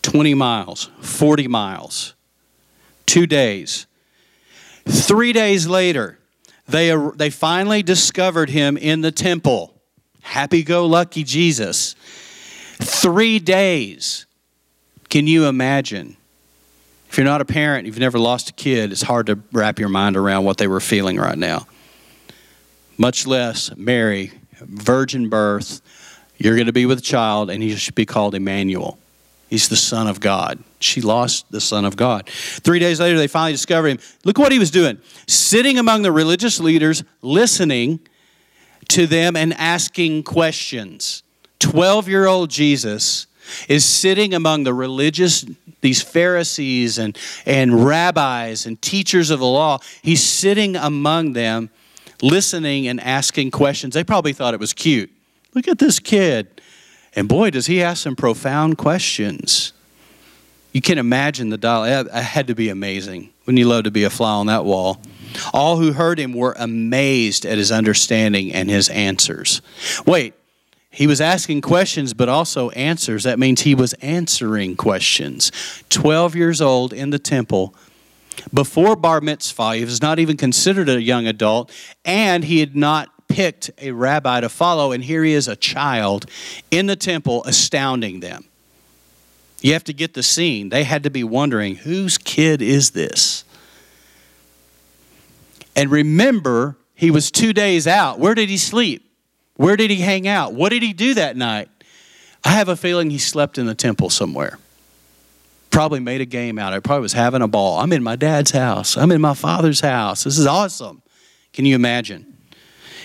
20 0.02 0.34
miles, 0.34 0.90
40 1.02 1.46
miles, 1.46 2.14
two 3.06 3.28
days. 3.28 3.86
Three 4.86 5.32
days 5.32 5.68
later, 5.68 6.18
they, 6.66 6.92
they 7.14 7.30
finally 7.30 7.84
discovered 7.84 8.50
him 8.50 8.76
in 8.76 9.02
the 9.02 9.12
temple. 9.12 9.72
Happy 10.20 10.64
go 10.64 10.86
lucky 10.86 11.22
Jesus. 11.22 11.94
Three 12.80 13.38
days. 13.38 14.26
Can 15.10 15.28
you 15.28 15.46
imagine? 15.46 16.16
If 17.08 17.16
you're 17.16 17.24
not 17.24 17.40
a 17.40 17.44
parent, 17.44 17.86
you've 17.86 18.00
never 18.00 18.18
lost 18.18 18.50
a 18.50 18.52
kid, 18.54 18.90
it's 18.90 19.02
hard 19.02 19.26
to 19.26 19.38
wrap 19.52 19.78
your 19.78 19.90
mind 19.90 20.16
around 20.16 20.42
what 20.42 20.58
they 20.58 20.66
were 20.66 20.80
feeling 20.80 21.18
right 21.18 21.38
now 21.38 21.68
much 22.98 23.26
less 23.26 23.74
Mary, 23.76 24.32
virgin 24.60 25.28
birth. 25.28 25.80
You're 26.36 26.56
going 26.56 26.66
to 26.66 26.72
be 26.72 26.86
with 26.86 26.98
a 26.98 27.02
child, 27.02 27.50
and 27.50 27.62
he 27.62 27.74
should 27.76 27.94
be 27.94 28.06
called 28.06 28.34
Emmanuel. 28.34 28.98
He's 29.48 29.68
the 29.68 29.76
Son 29.76 30.06
of 30.06 30.20
God. 30.20 30.62
She 30.78 31.00
lost 31.00 31.50
the 31.50 31.60
Son 31.60 31.84
of 31.84 31.96
God. 31.96 32.28
Three 32.28 32.78
days 32.78 33.00
later, 33.00 33.16
they 33.16 33.28
finally 33.28 33.52
discovered 33.52 33.88
him. 33.88 33.98
Look 34.24 34.38
what 34.38 34.52
he 34.52 34.58
was 34.58 34.70
doing 34.70 34.98
sitting 35.26 35.78
among 35.78 36.02
the 36.02 36.12
religious 36.12 36.60
leaders, 36.60 37.02
listening 37.22 38.00
to 38.88 39.06
them 39.06 39.36
and 39.36 39.54
asking 39.54 40.24
questions. 40.24 41.22
12 41.60 42.08
year 42.08 42.26
old 42.26 42.50
Jesus 42.50 43.26
is 43.68 43.84
sitting 43.84 44.34
among 44.34 44.64
the 44.64 44.74
religious, 44.74 45.44
these 45.80 46.02
Pharisees 46.02 46.98
and, 46.98 47.16
and 47.46 47.84
rabbis 47.84 48.66
and 48.66 48.80
teachers 48.82 49.30
of 49.30 49.40
the 49.40 49.46
law. 49.46 49.78
He's 50.02 50.22
sitting 50.22 50.76
among 50.76 51.32
them 51.32 51.70
listening 52.22 52.88
and 52.88 53.00
asking 53.00 53.50
questions. 53.50 53.94
They 53.94 54.04
probably 54.04 54.32
thought 54.32 54.54
it 54.54 54.60
was 54.60 54.72
cute. 54.72 55.10
Look 55.54 55.68
at 55.68 55.78
this 55.78 55.98
kid. 55.98 56.60
And 57.14 57.28
boy, 57.28 57.50
does 57.50 57.66
he 57.66 57.82
ask 57.82 58.02
some 58.02 58.16
profound 58.16 58.78
questions. 58.78 59.72
You 60.72 60.80
can 60.80 60.98
imagine 60.98 61.48
the 61.48 61.58
dialogue. 61.58 62.06
It 62.06 62.12
had 62.12 62.46
to 62.48 62.54
be 62.54 62.68
amazing. 62.68 63.30
Wouldn't 63.46 63.58
you 63.58 63.66
love 63.66 63.84
to 63.84 63.90
be 63.90 64.04
a 64.04 64.10
fly 64.10 64.32
on 64.32 64.46
that 64.46 64.64
wall? 64.64 65.00
All 65.52 65.78
who 65.78 65.92
heard 65.92 66.18
him 66.18 66.32
were 66.32 66.54
amazed 66.58 67.46
at 67.46 67.58
his 67.58 67.72
understanding 67.72 68.52
and 68.52 68.68
his 68.68 68.88
answers. 68.88 69.62
Wait, 70.06 70.34
he 70.90 71.06
was 71.06 71.20
asking 71.20 71.60
questions, 71.60 72.12
but 72.14 72.28
also 72.28 72.70
answers. 72.70 73.24
That 73.24 73.38
means 73.38 73.62
he 73.62 73.74
was 73.74 73.92
answering 73.94 74.76
questions. 74.76 75.52
12 75.90 76.34
years 76.34 76.60
old 76.60 76.92
in 76.92 77.10
the 77.10 77.18
temple, 77.18 77.74
before 78.52 78.96
bar 78.96 79.20
mitzvah. 79.20 79.76
He 79.76 79.84
was 79.84 80.02
not 80.02 80.18
even 80.18 80.36
considered 80.36 80.88
a 80.88 81.00
young 81.00 81.26
adult, 81.26 81.70
and 82.04 82.44
he 82.44 82.60
had 82.60 82.76
not 82.76 83.10
picked 83.28 83.70
a 83.78 83.92
rabbi 83.92 84.40
to 84.40 84.48
follow. 84.48 84.92
And 84.92 85.04
here 85.04 85.22
he 85.24 85.32
is, 85.32 85.48
a 85.48 85.56
child 85.56 86.26
in 86.70 86.86
the 86.86 86.96
temple, 86.96 87.44
astounding 87.44 88.20
them. 88.20 88.44
You 89.60 89.72
have 89.72 89.84
to 89.84 89.92
get 89.92 90.14
the 90.14 90.22
scene. 90.22 90.68
They 90.68 90.84
had 90.84 91.02
to 91.02 91.10
be 91.10 91.24
wondering, 91.24 91.76
whose 91.76 92.16
kid 92.16 92.62
is 92.62 92.90
this? 92.90 93.44
And 95.74 95.90
remember, 95.90 96.76
he 96.94 97.10
was 97.10 97.30
two 97.30 97.52
days 97.52 97.86
out. 97.86 98.18
Where 98.18 98.34
did 98.34 98.48
he 98.48 98.56
sleep? 98.56 99.04
Where 99.54 99.76
did 99.76 99.90
he 99.90 99.96
hang 99.96 100.28
out? 100.28 100.54
What 100.54 100.70
did 100.70 100.82
he 100.82 100.92
do 100.92 101.14
that 101.14 101.36
night? 101.36 101.68
I 102.44 102.50
have 102.50 102.68
a 102.68 102.76
feeling 102.76 103.10
he 103.10 103.18
slept 103.18 103.58
in 103.58 103.66
the 103.66 103.74
temple 103.74 104.10
somewhere 104.10 104.58
probably 105.70 106.00
made 106.00 106.20
a 106.20 106.26
game 106.26 106.58
out 106.58 106.72
of 106.72 106.78
it. 106.78 106.84
Probably 106.84 107.02
was 107.02 107.12
having 107.12 107.42
a 107.42 107.48
ball. 107.48 107.78
I'm 107.78 107.92
in 107.92 108.02
my 108.02 108.16
dad's 108.16 108.50
house. 108.50 108.96
I'm 108.96 109.10
in 109.10 109.20
my 109.20 109.34
father's 109.34 109.80
house. 109.80 110.24
This 110.24 110.38
is 110.38 110.46
awesome. 110.46 111.02
Can 111.52 111.64
you 111.64 111.74
imagine? 111.74 112.36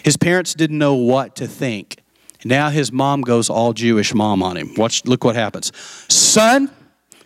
His 0.03 0.17
parents 0.17 0.53
didn't 0.53 0.77
know 0.77 0.95
what 0.95 1.35
to 1.37 1.47
think. 1.47 1.97
Now 2.45 2.69
his 2.69 2.91
mom 2.91 3.21
goes 3.21 3.49
all 3.49 3.73
Jewish 3.73 4.13
mom 4.13 4.43
on 4.43 4.57
him. 4.57 4.73
Watch, 4.75 5.05
look 5.05 5.23
what 5.23 5.35
happens. 5.35 5.71
Son, 6.13 6.69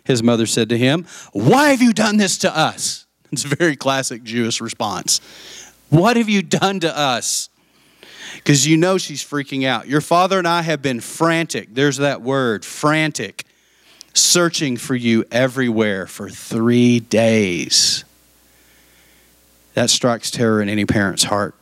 his 0.04 0.22
mother 0.22 0.46
said 0.46 0.68
to 0.68 0.78
him, 0.78 1.06
Why 1.32 1.70
have 1.70 1.82
you 1.82 1.92
done 1.92 2.16
this 2.16 2.38
to 2.38 2.56
us? 2.56 3.06
It's 3.30 3.44
a 3.44 3.48
very 3.48 3.76
classic 3.76 4.22
Jewish 4.22 4.58
response. 4.60 5.20
What 5.90 6.16
have 6.16 6.30
you 6.30 6.42
done 6.42 6.80
to 6.80 6.96
us? 6.96 7.50
Because 8.36 8.66
you 8.66 8.76
know 8.76 8.96
she's 8.96 9.22
freaking 9.22 9.66
out. 9.66 9.86
Your 9.86 10.00
father 10.00 10.38
and 10.38 10.48
I 10.48 10.62
have 10.62 10.80
been 10.80 11.00
frantic. 11.00 11.74
There's 11.74 11.98
that 11.98 12.22
word, 12.22 12.64
frantic 12.64 13.44
searching 14.18 14.76
for 14.76 14.94
you 14.94 15.24
everywhere 15.30 16.06
for 16.06 16.28
three 16.28 17.00
days. 17.00 18.04
That 19.74 19.90
strikes 19.90 20.30
terror 20.30 20.60
in 20.60 20.68
any 20.68 20.84
parent's 20.84 21.24
heart. 21.24 21.54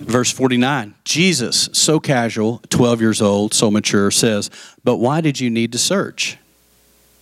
Verse 0.00 0.32
49 0.32 0.94
Jesus, 1.04 1.68
so 1.72 2.00
casual, 2.00 2.62
12 2.70 3.00
years 3.00 3.22
old, 3.22 3.52
so 3.52 3.70
mature, 3.70 4.10
says, 4.10 4.50
But 4.82 4.96
why 4.96 5.20
did 5.20 5.38
you 5.38 5.50
need 5.50 5.72
to 5.72 5.78
search? 5.78 6.38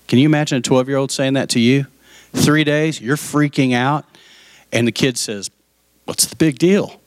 Can 0.07 0.19
you 0.19 0.27
imagine 0.27 0.59
a 0.59 0.63
12 0.63 0.89
year 0.89 0.97
old 0.97 1.11
saying 1.11 1.35
that 1.35 1.51
to 1.51 1.61
you? 1.61 1.87
Three 2.33 2.65
days, 2.65 3.01
you're 3.01 3.17
freaking 3.17 3.75
out, 3.75 4.05
and 4.73 4.87
the 4.87 4.93
kid 4.93 5.19
says, 5.19 5.51
What's 6.05 6.27
the 6.27 6.37
big 6.37 6.59
deal? 6.59 7.01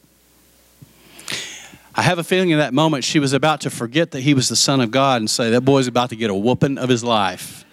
I 1.94 2.04
have 2.04 2.20
a 2.20 2.24
feeling 2.24 2.52
in 2.52 2.60
that 2.60 2.74
moment 2.74 3.04
she 3.04 3.20
was 3.20 3.34
about 3.34 3.62
to 3.62 3.70
forget 3.70 4.12
that 4.12 4.22
he 4.22 4.34
was 4.34 4.48
the 4.48 4.56
Son 4.56 4.80
of 4.80 4.92
God 4.92 5.22
and 5.22 5.30
say, 5.30 5.52
That 5.52 5.62
boy's 5.62 5.88
about 5.88 6.10
to 6.10 6.16
get 6.16 6.30
a 6.30 6.34
whooping 6.34 6.78
of 6.78 6.90
his 6.90 7.04
life. 7.04 7.66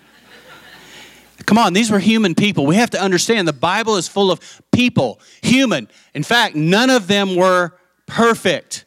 Come 1.47 1.57
on, 1.57 1.73
these 1.73 1.91
were 1.91 2.01
human 2.01 2.35
people. 2.35 2.67
We 2.67 2.77
have 2.77 2.91
to 2.91 3.01
understand 3.01 3.47
the 3.47 3.53
Bible 3.53 3.97
is 3.97 4.09
full 4.09 4.31
of 4.31 4.61
people, 4.73 5.21
human. 5.41 5.89
In 6.13 6.23
fact, 6.23 6.57
none 6.57 6.91
of 6.91 7.07
them 7.07 7.37
were 7.37 7.73
perfect. 8.07 8.85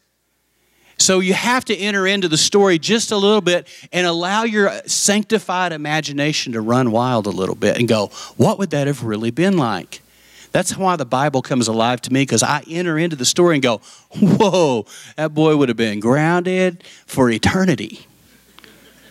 So 0.98 1.20
you 1.20 1.34
have 1.34 1.66
to 1.66 1.76
enter 1.76 2.06
into 2.06 2.28
the 2.28 2.38
story 2.38 2.78
just 2.78 3.12
a 3.12 3.18
little 3.18 3.42
bit 3.42 3.68
and 3.92 4.06
allow 4.06 4.44
your 4.44 4.72
sanctified 4.86 5.72
imagination 5.72 6.54
to 6.54 6.62
run 6.62 6.92
wild 6.92 7.26
a 7.26 7.32
little 7.32 7.56
bit 7.56 7.80
and 7.80 7.88
go, 7.88 8.08
what 8.38 8.60
would 8.60 8.70
that 8.72 8.86
have 8.86 9.04
really 9.04 9.32
been 9.32 9.58
like? 9.58 10.04
That's 10.52 10.76
why 10.76 10.98
the 10.98 11.06
Bible 11.06 11.42
comes 11.42 11.68
alive 11.68 12.02
to 12.02 12.14
me 12.14 12.24
because 12.24 12.44
I 12.44 12.64
enter 12.68 12.98
into 12.98 13.16
the 13.16 13.26
story 13.26 13.56
and 13.56 13.64
go, 13.64 13.80
whoa, 14.20 14.86
that 15.16 15.34
boy 15.34 15.56
would 15.56 15.70
have 15.70 15.78
been 15.78 16.00
grounded 16.00 16.84
for 17.06 17.30
eternity. 17.30 18.06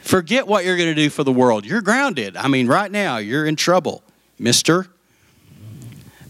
Forget 0.03 0.46
what 0.46 0.64
you're 0.64 0.76
going 0.76 0.94
to 0.94 0.94
do 0.94 1.09
for 1.09 1.24
the 1.24 1.33
world. 1.33 1.64
You're 1.64 1.83
grounded. 1.83 2.37
I 2.37 2.48
mean, 2.48 2.66
right 2.66 2.90
now, 2.90 3.18
you're 3.18 3.46
in 3.46 3.57
trouble, 3.57 4.03
mister. 4.38 4.88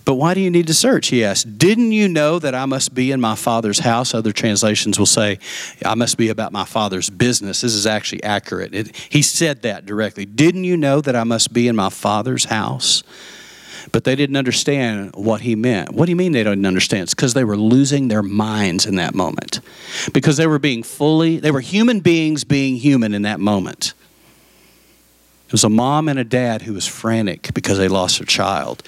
But 0.04 0.14
why 0.14 0.34
do 0.34 0.40
you 0.40 0.50
need 0.50 0.66
to 0.66 0.74
search? 0.74 1.08
He 1.08 1.24
asked. 1.24 1.58
Didn't 1.58 1.92
you 1.92 2.08
know 2.08 2.38
that 2.38 2.54
I 2.54 2.66
must 2.66 2.94
be 2.94 3.12
in 3.12 3.20
my 3.20 3.36
Father's 3.36 3.78
house? 3.80 4.12
Other 4.12 4.32
translations 4.32 4.98
will 4.98 5.06
say, 5.06 5.38
I 5.84 5.94
must 5.94 6.18
be 6.18 6.30
about 6.30 6.52
my 6.52 6.64
Father's 6.64 7.10
business. 7.10 7.60
This 7.60 7.74
is 7.74 7.86
actually 7.86 8.22
accurate. 8.22 8.74
It, 8.74 8.96
he 8.96 9.22
said 9.22 9.62
that 9.62 9.86
directly. 9.86 10.24
Didn't 10.24 10.64
you 10.64 10.76
know 10.76 11.00
that 11.00 11.14
I 11.14 11.24
must 11.24 11.52
be 11.52 11.68
in 11.68 11.76
my 11.76 11.90
Father's 11.90 12.46
house? 12.46 13.02
But 13.92 14.04
they 14.04 14.16
didn't 14.16 14.36
understand 14.36 15.12
what 15.14 15.40
he 15.42 15.54
meant. 15.54 15.92
What 15.92 16.06
do 16.06 16.10
you 16.10 16.16
mean 16.16 16.32
they 16.32 16.44
didn't 16.44 16.66
understand? 16.66 17.04
It's 17.04 17.14
because 17.14 17.34
they 17.34 17.44
were 17.44 17.56
losing 17.56 18.08
their 18.08 18.22
minds 18.22 18.86
in 18.86 18.96
that 18.96 19.14
moment. 19.14 19.60
Because 20.12 20.36
they 20.36 20.46
were 20.46 20.58
being 20.58 20.82
fully, 20.82 21.38
they 21.38 21.50
were 21.50 21.60
human 21.60 22.00
beings 22.00 22.44
being 22.44 22.76
human 22.76 23.14
in 23.14 23.22
that 23.22 23.40
moment. 23.40 23.94
It 25.46 25.52
was 25.52 25.64
a 25.64 25.68
mom 25.68 26.08
and 26.08 26.18
a 26.18 26.24
dad 26.24 26.62
who 26.62 26.74
was 26.74 26.86
frantic 26.86 27.52
because 27.54 27.76
they 27.78 27.88
lost 27.88 28.18
their 28.18 28.26
child. 28.26 28.82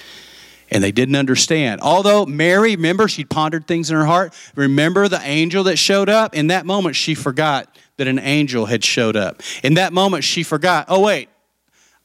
And 0.71 0.83
they 0.83 0.91
didn't 0.91 1.15
understand. 1.15 1.81
Although 1.81 2.25
Mary, 2.25 2.75
remember, 2.75 3.07
she 3.07 3.25
pondered 3.25 3.67
things 3.67 3.91
in 3.91 3.97
her 3.97 4.05
heart. 4.05 4.33
Remember 4.55 5.07
the 5.07 5.19
angel 5.21 5.65
that 5.65 5.77
showed 5.77 6.09
up? 6.09 6.33
In 6.33 6.47
that 6.47 6.65
moment, 6.65 6.95
she 6.95 7.15
forgot 7.15 7.77
that 7.97 8.07
an 8.07 8.17
angel 8.17 8.65
had 8.65 8.83
showed 8.83 9.15
up. 9.15 9.41
In 9.61 9.75
that 9.75 9.93
moment, 9.93 10.23
she 10.23 10.41
forgot, 10.41 10.85
oh, 10.87 11.01
wait, 11.01 11.29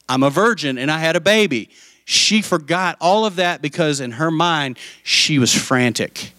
I'm 0.09 0.23
a 0.23 0.29
virgin 0.29 0.77
and 0.77 0.91
I 0.91 0.99
had 0.99 1.15
a 1.15 1.21
baby. 1.21 1.69
She 2.09 2.41
forgot 2.41 2.97
all 2.99 3.27
of 3.27 3.35
that 3.35 3.61
because 3.61 3.99
in 3.99 4.13
her 4.13 4.31
mind, 4.31 4.79
she 5.03 5.37
was 5.37 5.53
frantic. 5.53 6.33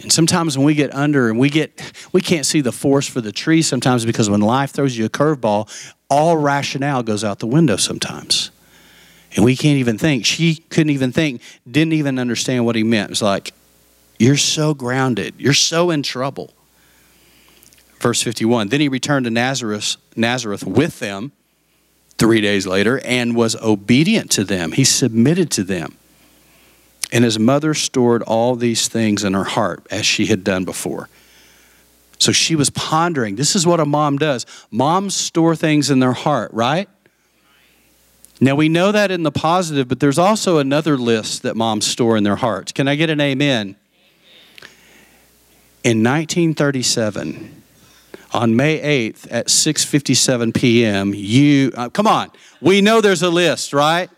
And 0.00 0.10
sometimes 0.10 0.56
when 0.56 0.64
we 0.64 0.72
get 0.72 0.94
under 0.94 1.28
and 1.28 1.38
we 1.38 1.50
get 1.50 1.92
we 2.14 2.22
can't 2.22 2.46
see 2.46 2.62
the 2.62 2.72
forest 2.72 3.10
for 3.10 3.20
the 3.20 3.30
tree 3.30 3.60
sometimes 3.60 4.06
because 4.06 4.30
when 4.30 4.40
life 4.40 4.70
throws 4.70 4.96
you 4.96 5.04
a 5.04 5.10
curveball, 5.10 5.68
all 6.08 6.38
rationale 6.38 7.02
goes 7.02 7.22
out 7.22 7.40
the 7.40 7.46
window 7.46 7.76
sometimes. 7.76 8.50
And 9.36 9.44
we 9.44 9.54
can't 9.54 9.76
even 9.76 9.98
think. 9.98 10.24
She 10.24 10.54
couldn't 10.70 10.88
even 10.88 11.12
think, 11.12 11.42
didn't 11.70 11.92
even 11.92 12.18
understand 12.18 12.64
what 12.64 12.74
he 12.74 12.84
meant. 12.84 13.10
It's 13.10 13.20
like, 13.20 13.52
you're 14.18 14.38
so 14.38 14.72
grounded. 14.72 15.34
You're 15.36 15.52
so 15.52 15.90
in 15.90 16.02
trouble. 16.02 16.54
Verse 18.00 18.22
51 18.22 18.68
Then 18.68 18.80
he 18.80 18.88
returned 18.88 19.24
to 19.26 19.30
Nazareth, 19.30 19.96
Nazareth 20.16 20.64
with 20.64 21.00
them 21.00 21.32
three 22.18 22.40
days 22.40 22.66
later 22.66 23.00
and 23.04 23.34
was 23.34 23.56
obedient 23.56 24.30
to 24.32 24.44
them. 24.44 24.72
He 24.72 24.84
submitted 24.84 25.50
to 25.52 25.64
them. 25.64 25.96
And 27.10 27.24
his 27.24 27.38
mother 27.38 27.72
stored 27.72 28.22
all 28.22 28.54
these 28.54 28.88
things 28.88 29.24
in 29.24 29.32
her 29.32 29.44
heart 29.44 29.86
as 29.90 30.04
she 30.04 30.26
had 30.26 30.44
done 30.44 30.64
before. 30.64 31.08
So 32.18 32.32
she 32.32 32.56
was 32.56 32.68
pondering. 32.70 33.36
This 33.36 33.54
is 33.56 33.66
what 33.66 33.80
a 33.80 33.86
mom 33.86 34.18
does. 34.18 34.44
Moms 34.70 35.14
store 35.14 35.56
things 35.56 35.88
in 35.90 36.00
their 36.00 36.12
heart, 36.12 36.52
right? 36.52 36.88
Now 38.40 38.54
we 38.54 38.68
know 38.68 38.92
that 38.92 39.10
in 39.10 39.22
the 39.22 39.32
positive, 39.32 39.88
but 39.88 40.00
there's 40.00 40.18
also 40.18 40.58
another 40.58 40.96
list 40.96 41.42
that 41.42 41.56
moms 41.56 41.86
store 41.86 42.16
in 42.16 42.24
their 42.24 42.36
hearts. 42.36 42.72
Can 42.72 42.88
I 42.88 42.94
get 42.94 43.10
an 43.10 43.20
amen? 43.20 43.76
In 45.84 46.02
1937, 46.02 47.57
on 48.32 48.56
May 48.56 49.10
8th 49.10 49.26
at 49.30 49.46
6:57 49.46 50.54
p.m., 50.54 51.14
you 51.14 51.72
uh, 51.76 51.88
come 51.88 52.06
on. 52.06 52.30
We 52.60 52.80
know 52.80 53.00
there's 53.00 53.22
a 53.22 53.30
list, 53.30 53.72
right? 53.72 54.10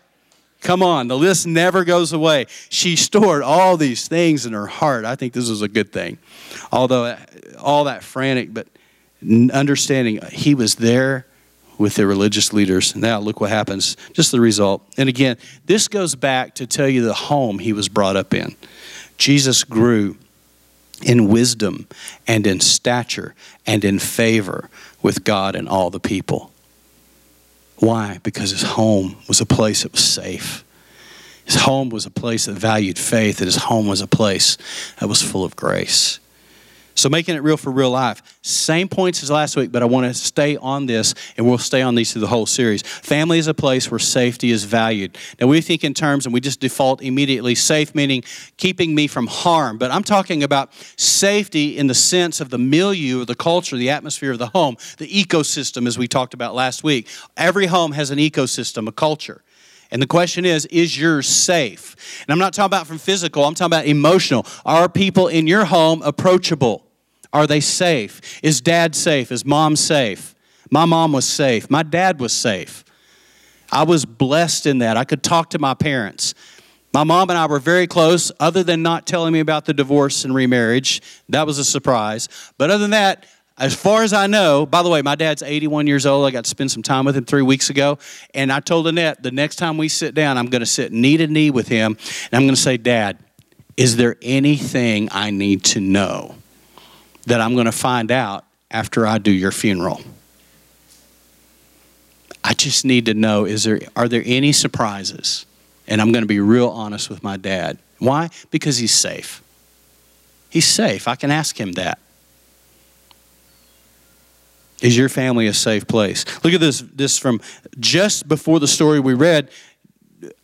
Come 0.61 0.83
on, 0.83 1.07
the 1.07 1.17
list 1.17 1.47
never 1.47 1.83
goes 1.83 2.13
away. 2.13 2.45
She 2.69 2.95
stored 2.95 3.41
all 3.41 3.77
these 3.77 4.07
things 4.07 4.45
in 4.45 4.53
her 4.53 4.67
heart. 4.67 5.05
I 5.05 5.15
think 5.15 5.33
this 5.33 5.49
is 5.49 5.63
a 5.63 5.67
good 5.67 5.91
thing. 5.91 6.19
Although 6.71 7.05
uh, 7.05 7.17
all 7.59 7.85
that 7.85 8.03
frantic, 8.03 8.53
but 8.53 8.67
understanding 9.53 10.19
he 10.31 10.53
was 10.55 10.75
there 10.75 11.25
with 11.77 11.95
the 11.95 12.05
religious 12.05 12.53
leaders. 12.53 12.95
Now, 12.95 13.19
look 13.19 13.41
what 13.41 13.49
happens. 13.49 13.97
Just 14.13 14.31
the 14.31 14.39
result. 14.39 14.83
And 14.97 15.09
again, 15.09 15.37
this 15.65 15.87
goes 15.87 16.15
back 16.15 16.55
to 16.55 16.67
tell 16.67 16.87
you 16.87 17.03
the 17.03 17.13
home 17.13 17.57
he 17.57 17.73
was 17.73 17.89
brought 17.89 18.15
up 18.15 18.33
in. 18.33 18.55
Jesus 19.17 19.63
grew 19.63 20.17
in 21.03 21.27
wisdom 21.27 21.87
and 22.27 22.47
in 22.47 22.59
stature 22.59 23.35
and 23.65 23.83
in 23.83 23.99
favor 23.99 24.69
with 25.01 25.23
God 25.23 25.55
and 25.55 25.67
all 25.67 25.89
the 25.89 25.99
people. 25.99 26.51
Why? 27.77 28.19
Because 28.23 28.51
his 28.51 28.63
home 28.63 29.17
was 29.27 29.41
a 29.41 29.45
place 29.45 29.83
that 29.83 29.91
was 29.91 30.03
safe. 30.03 30.63
His 31.45 31.55
home 31.55 31.89
was 31.89 32.05
a 32.05 32.11
place 32.11 32.45
that 32.45 32.53
valued 32.53 32.99
faith, 32.99 33.39
and 33.39 33.47
his 33.47 33.55
home 33.57 33.87
was 33.87 34.01
a 34.01 34.07
place 34.07 34.57
that 34.99 35.07
was 35.07 35.21
full 35.21 35.43
of 35.43 35.55
grace. 35.55 36.19
So, 36.95 37.09
making 37.09 37.35
it 37.35 37.43
real 37.43 37.57
for 37.57 37.71
real 37.71 37.91
life. 37.91 38.39
Same 38.41 38.87
points 38.87 39.23
as 39.23 39.31
last 39.31 39.55
week, 39.55 39.71
but 39.71 39.81
I 39.81 39.85
want 39.85 40.05
to 40.07 40.13
stay 40.13 40.57
on 40.57 40.85
this, 40.85 41.15
and 41.37 41.47
we'll 41.47 41.57
stay 41.57 41.81
on 41.81 41.95
these 41.95 42.11
through 42.11 42.21
the 42.21 42.27
whole 42.27 42.45
series. 42.45 42.81
Family 42.81 43.39
is 43.39 43.47
a 43.47 43.53
place 43.53 43.89
where 43.89 43.99
safety 43.99 44.51
is 44.51 44.63
valued. 44.63 45.17
Now, 45.39 45.47
we 45.47 45.61
think 45.61 45.83
in 45.83 45.93
terms, 45.93 46.25
and 46.25 46.33
we 46.33 46.41
just 46.41 46.59
default 46.59 47.01
immediately 47.01 47.55
safe, 47.55 47.95
meaning 47.95 48.23
keeping 48.57 48.93
me 48.93 49.07
from 49.07 49.27
harm, 49.27 49.77
but 49.77 49.91
I'm 49.91 50.03
talking 50.03 50.43
about 50.43 50.71
safety 50.97 51.77
in 51.77 51.87
the 51.87 51.95
sense 51.95 52.41
of 52.41 52.49
the 52.49 52.57
milieu, 52.57 53.25
the 53.25 53.35
culture, 53.35 53.77
the 53.77 53.89
atmosphere 53.89 54.31
of 54.31 54.39
the 54.39 54.47
home, 54.47 54.75
the 54.97 55.07
ecosystem, 55.07 55.87
as 55.87 55.97
we 55.97 56.07
talked 56.07 56.33
about 56.33 56.55
last 56.55 56.83
week. 56.83 57.07
Every 57.37 57.67
home 57.67 57.93
has 57.93 58.11
an 58.11 58.19
ecosystem, 58.19 58.87
a 58.87 58.91
culture. 58.91 59.43
And 59.91 60.01
the 60.01 60.07
question 60.07 60.45
is, 60.45 60.65
is 60.67 60.97
yours 60.97 61.27
safe? 61.27 61.95
And 62.21 62.31
I'm 62.31 62.39
not 62.39 62.53
talking 62.53 62.67
about 62.67 62.87
from 62.87 62.97
physical, 62.97 63.45
I'm 63.45 63.53
talking 63.53 63.73
about 63.73 63.85
emotional. 63.85 64.45
Are 64.65 64.87
people 64.87 65.27
in 65.27 65.47
your 65.47 65.65
home 65.65 66.01
approachable? 66.01 66.85
Are 67.33 67.47
they 67.47 67.59
safe? 67.59 68.39
Is 68.43 68.61
dad 68.61 68.95
safe? 68.95 69.31
Is 69.31 69.45
mom 69.45 69.75
safe? 69.75 70.35
My 70.69 70.85
mom 70.85 71.11
was 71.11 71.25
safe. 71.25 71.69
My 71.69 71.83
dad 71.83 72.19
was 72.19 72.33
safe. 72.33 72.85
I 73.71 73.83
was 73.83 74.05
blessed 74.05 74.65
in 74.65 74.79
that. 74.79 74.97
I 74.97 75.03
could 75.03 75.23
talk 75.23 75.51
to 75.51 75.59
my 75.59 75.73
parents. 75.73 76.33
My 76.93 77.05
mom 77.05 77.29
and 77.29 77.39
I 77.39 77.45
were 77.45 77.59
very 77.59 77.87
close, 77.87 78.33
other 78.39 78.63
than 78.63 78.81
not 78.81 79.07
telling 79.07 79.31
me 79.31 79.39
about 79.39 79.63
the 79.65 79.73
divorce 79.73 80.25
and 80.25 80.35
remarriage. 80.35 81.01
That 81.29 81.47
was 81.47 81.57
a 81.57 81.63
surprise. 81.63 82.27
But 82.57 82.69
other 82.69 82.79
than 82.79 82.91
that, 82.91 83.25
as 83.61 83.75
far 83.75 84.01
as 84.01 84.11
I 84.11 84.25
know, 84.25 84.65
by 84.65 84.81
the 84.81 84.89
way, 84.89 85.03
my 85.03 85.13
dad's 85.13 85.43
81 85.43 85.85
years 85.85 86.07
old. 86.07 86.25
I 86.25 86.31
got 86.31 86.45
to 86.45 86.49
spend 86.49 86.71
some 86.71 86.81
time 86.81 87.05
with 87.05 87.15
him 87.15 87.25
three 87.25 87.43
weeks 87.43 87.69
ago. 87.69 87.99
And 88.33 88.51
I 88.51 88.59
told 88.59 88.87
Annette 88.87 89.21
the 89.21 89.29
next 89.29 89.57
time 89.57 89.77
we 89.77 89.87
sit 89.87 90.15
down, 90.15 90.39
I'm 90.39 90.47
going 90.47 90.61
to 90.61 90.65
sit 90.65 90.91
knee 90.91 91.17
to 91.17 91.27
knee 91.27 91.51
with 91.51 91.67
him. 91.67 91.95
And 91.95 92.33
I'm 92.33 92.41
going 92.41 92.55
to 92.55 92.61
say, 92.61 92.77
Dad, 92.77 93.19
is 93.77 93.97
there 93.97 94.17
anything 94.23 95.09
I 95.11 95.29
need 95.29 95.63
to 95.65 95.79
know 95.79 96.35
that 97.27 97.39
I'm 97.39 97.53
going 97.53 97.67
to 97.67 97.71
find 97.71 98.11
out 98.11 98.45
after 98.71 99.05
I 99.05 99.19
do 99.19 99.31
your 99.31 99.51
funeral? 99.51 100.01
I 102.43 102.53
just 102.53 102.83
need 102.83 103.05
to 103.05 103.13
know 103.13 103.45
is 103.45 103.63
there, 103.63 103.79
are 103.95 104.07
there 104.07 104.23
any 104.25 104.53
surprises? 104.53 105.45
And 105.87 106.01
I'm 106.01 106.11
going 106.11 106.23
to 106.23 106.27
be 106.27 106.39
real 106.39 106.69
honest 106.69 107.11
with 107.11 107.21
my 107.21 107.37
dad. 107.37 107.77
Why? 107.99 108.31
Because 108.49 108.79
he's 108.79 108.93
safe. 108.93 109.43
He's 110.49 110.65
safe. 110.65 111.07
I 111.07 111.15
can 111.15 111.29
ask 111.29 111.59
him 111.59 111.73
that. 111.73 111.99
Is 114.81 114.97
your 114.97 115.09
family 115.09 115.47
a 115.47 115.53
safe 115.53 115.87
place? 115.87 116.25
Look 116.43 116.53
at 116.53 116.59
this, 116.59 116.81
this 116.81 117.17
from 117.17 117.39
just 117.79 118.27
before 118.27 118.59
the 118.59 118.67
story 118.67 118.99
we 118.99 119.13
read. 119.13 119.49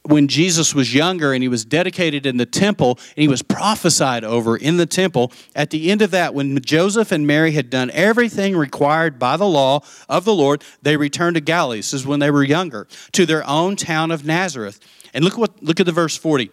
When 0.03 0.27
Jesus 0.27 0.73
was 0.73 0.93
younger 0.93 1.33
and 1.33 1.43
he 1.43 1.49
was 1.49 1.65
dedicated 1.65 2.25
in 2.25 2.37
the 2.37 2.45
temple 2.45 2.97
and 3.15 3.21
he 3.21 3.27
was 3.27 3.41
prophesied 3.41 4.23
over 4.23 4.55
in 4.55 4.77
the 4.77 4.85
temple, 4.85 5.31
at 5.55 5.69
the 5.69 5.91
end 5.91 6.01
of 6.01 6.11
that, 6.11 6.33
when 6.33 6.59
Joseph 6.61 7.11
and 7.11 7.27
Mary 7.27 7.51
had 7.51 7.69
done 7.69 7.91
everything 7.91 8.55
required 8.55 9.19
by 9.19 9.37
the 9.37 9.45
law 9.45 9.81
of 10.07 10.23
the 10.23 10.33
Lord, 10.33 10.63
they 10.81 10.97
returned 10.97 11.35
to 11.35 11.41
Galilee. 11.41 11.79
This 11.79 11.93
is 11.93 12.07
when 12.07 12.19
they 12.19 12.31
were 12.31 12.43
younger, 12.43 12.87
to 13.11 13.25
their 13.25 13.45
own 13.47 13.75
town 13.75 14.09
of 14.09 14.25
Nazareth. 14.25 14.79
And 15.13 15.23
look 15.23 15.37
what 15.37 15.61
look 15.63 15.79
at 15.79 15.85
the 15.85 15.91
verse 15.91 16.17
40. 16.17 16.51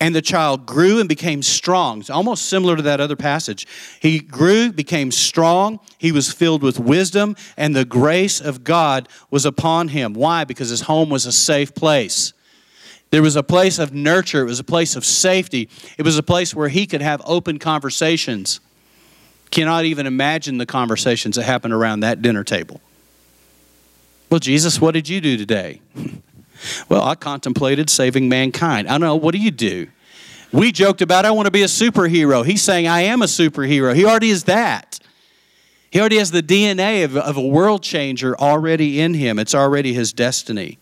And 0.00 0.14
the 0.14 0.22
child 0.22 0.64
grew 0.64 0.98
and 0.98 1.08
became 1.08 1.42
strong. 1.42 2.00
It's 2.00 2.08
almost 2.08 2.46
similar 2.46 2.74
to 2.74 2.82
that 2.82 3.00
other 3.00 3.16
passage. 3.16 3.66
He 4.00 4.18
grew, 4.18 4.72
became 4.72 5.12
strong. 5.12 5.78
He 5.98 6.10
was 6.10 6.32
filled 6.32 6.62
with 6.62 6.80
wisdom, 6.80 7.36
and 7.58 7.76
the 7.76 7.84
grace 7.84 8.40
of 8.40 8.64
God 8.64 9.08
was 9.30 9.44
upon 9.44 9.88
him. 9.88 10.14
Why? 10.14 10.44
Because 10.44 10.70
his 10.70 10.82
home 10.82 11.10
was 11.10 11.26
a 11.26 11.32
safe 11.32 11.74
place. 11.74 12.32
There 13.10 13.22
was 13.22 13.36
a 13.36 13.42
place 13.42 13.78
of 13.78 13.92
nurture, 13.92 14.42
it 14.42 14.46
was 14.46 14.60
a 14.60 14.64
place 14.64 14.96
of 14.96 15.04
safety, 15.04 15.68
it 15.98 16.02
was 16.02 16.16
a 16.16 16.22
place 16.22 16.54
where 16.54 16.68
he 16.68 16.86
could 16.86 17.02
have 17.02 17.20
open 17.26 17.58
conversations. 17.58 18.60
Cannot 19.50 19.84
even 19.84 20.06
imagine 20.06 20.58
the 20.58 20.66
conversations 20.66 21.34
that 21.36 21.42
happened 21.42 21.74
around 21.74 22.00
that 22.00 22.22
dinner 22.22 22.44
table. 22.44 22.80
Well, 24.30 24.38
Jesus, 24.38 24.80
what 24.80 24.94
did 24.94 25.08
you 25.08 25.20
do 25.20 25.36
today? 25.36 25.80
Well, 26.88 27.02
I 27.02 27.14
contemplated 27.14 27.88
saving 27.88 28.28
mankind. 28.28 28.88
I 28.88 28.92
don't 28.92 29.00
know, 29.02 29.16
what 29.16 29.32
do 29.32 29.38
you 29.38 29.50
do? 29.50 29.88
We 30.52 30.72
joked 30.72 31.00
about, 31.00 31.24
I 31.24 31.30
want 31.30 31.46
to 31.46 31.52
be 31.52 31.62
a 31.62 31.66
superhero. 31.66 32.44
He's 32.44 32.62
saying, 32.62 32.88
I 32.88 33.02
am 33.02 33.22
a 33.22 33.26
superhero. 33.26 33.94
He 33.94 34.04
already 34.04 34.30
is 34.30 34.44
that. 34.44 34.98
He 35.90 36.00
already 36.00 36.18
has 36.18 36.32
the 36.32 36.42
DNA 36.42 37.04
of, 37.04 37.16
of 37.16 37.36
a 37.36 37.46
world 37.46 37.82
changer 37.82 38.36
already 38.36 39.00
in 39.00 39.14
him, 39.14 39.38
it's 39.38 39.54
already 39.54 39.92
his 39.92 40.12
destiny. 40.12 40.78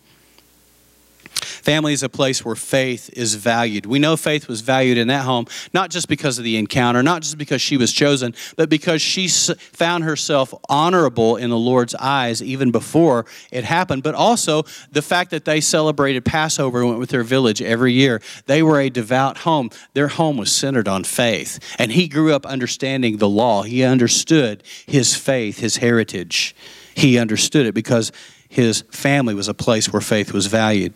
Family 1.61 1.93
is 1.93 2.03
a 2.03 2.09
place 2.09 2.43
where 2.43 2.55
faith 2.55 3.09
is 3.13 3.35
valued. 3.35 3.85
We 3.85 3.99
know 3.99 4.17
faith 4.17 4.47
was 4.47 4.61
valued 4.61 4.97
in 4.97 5.07
that 5.07 5.25
home, 5.25 5.45
not 5.73 5.89
just 5.89 6.07
because 6.07 6.37
of 6.37 6.43
the 6.43 6.57
encounter, 6.57 7.03
not 7.03 7.21
just 7.21 7.37
because 7.37 7.61
she 7.61 7.77
was 7.77 7.91
chosen, 7.91 8.33
but 8.55 8.69
because 8.69 9.01
she 9.01 9.27
found 9.27 10.03
herself 10.03 10.53
honorable 10.69 11.35
in 11.35 11.49
the 11.49 11.57
Lord's 11.57 11.95
eyes 11.95 12.41
even 12.41 12.71
before 12.71 13.25
it 13.51 13.63
happened, 13.63 14.03
but 14.03 14.15
also 14.15 14.63
the 14.91 15.01
fact 15.01 15.31
that 15.31 15.45
they 15.45 15.61
celebrated 15.61 16.25
Passover 16.25 16.79
and 16.79 16.89
went 16.89 16.99
with 16.99 17.09
their 17.09 17.23
village 17.23 17.61
every 17.61 17.93
year. 17.93 18.21
They 18.45 18.63
were 18.63 18.79
a 18.79 18.89
devout 18.89 19.39
home. 19.39 19.69
Their 19.93 20.07
home 20.07 20.37
was 20.37 20.51
centered 20.51 20.87
on 20.87 21.03
faith. 21.03 21.59
And 21.77 21.91
he 21.91 22.07
grew 22.07 22.33
up 22.33 22.45
understanding 22.45 23.17
the 23.17 23.29
law. 23.29 23.63
He 23.63 23.83
understood 23.83 24.63
his 24.85 25.15
faith, 25.15 25.59
his 25.59 25.77
heritage. 25.77 26.55
He 26.95 27.17
understood 27.17 27.65
it 27.65 27.73
because 27.73 28.11
his 28.49 28.81
family 28.89 29.33
was 29.33 29.47
a 29.47 29.53
place 29.53 29.91
where 29.93 30.01
faith 30.01 30.33
was 30.33 30.47
valued. 30.47 30.93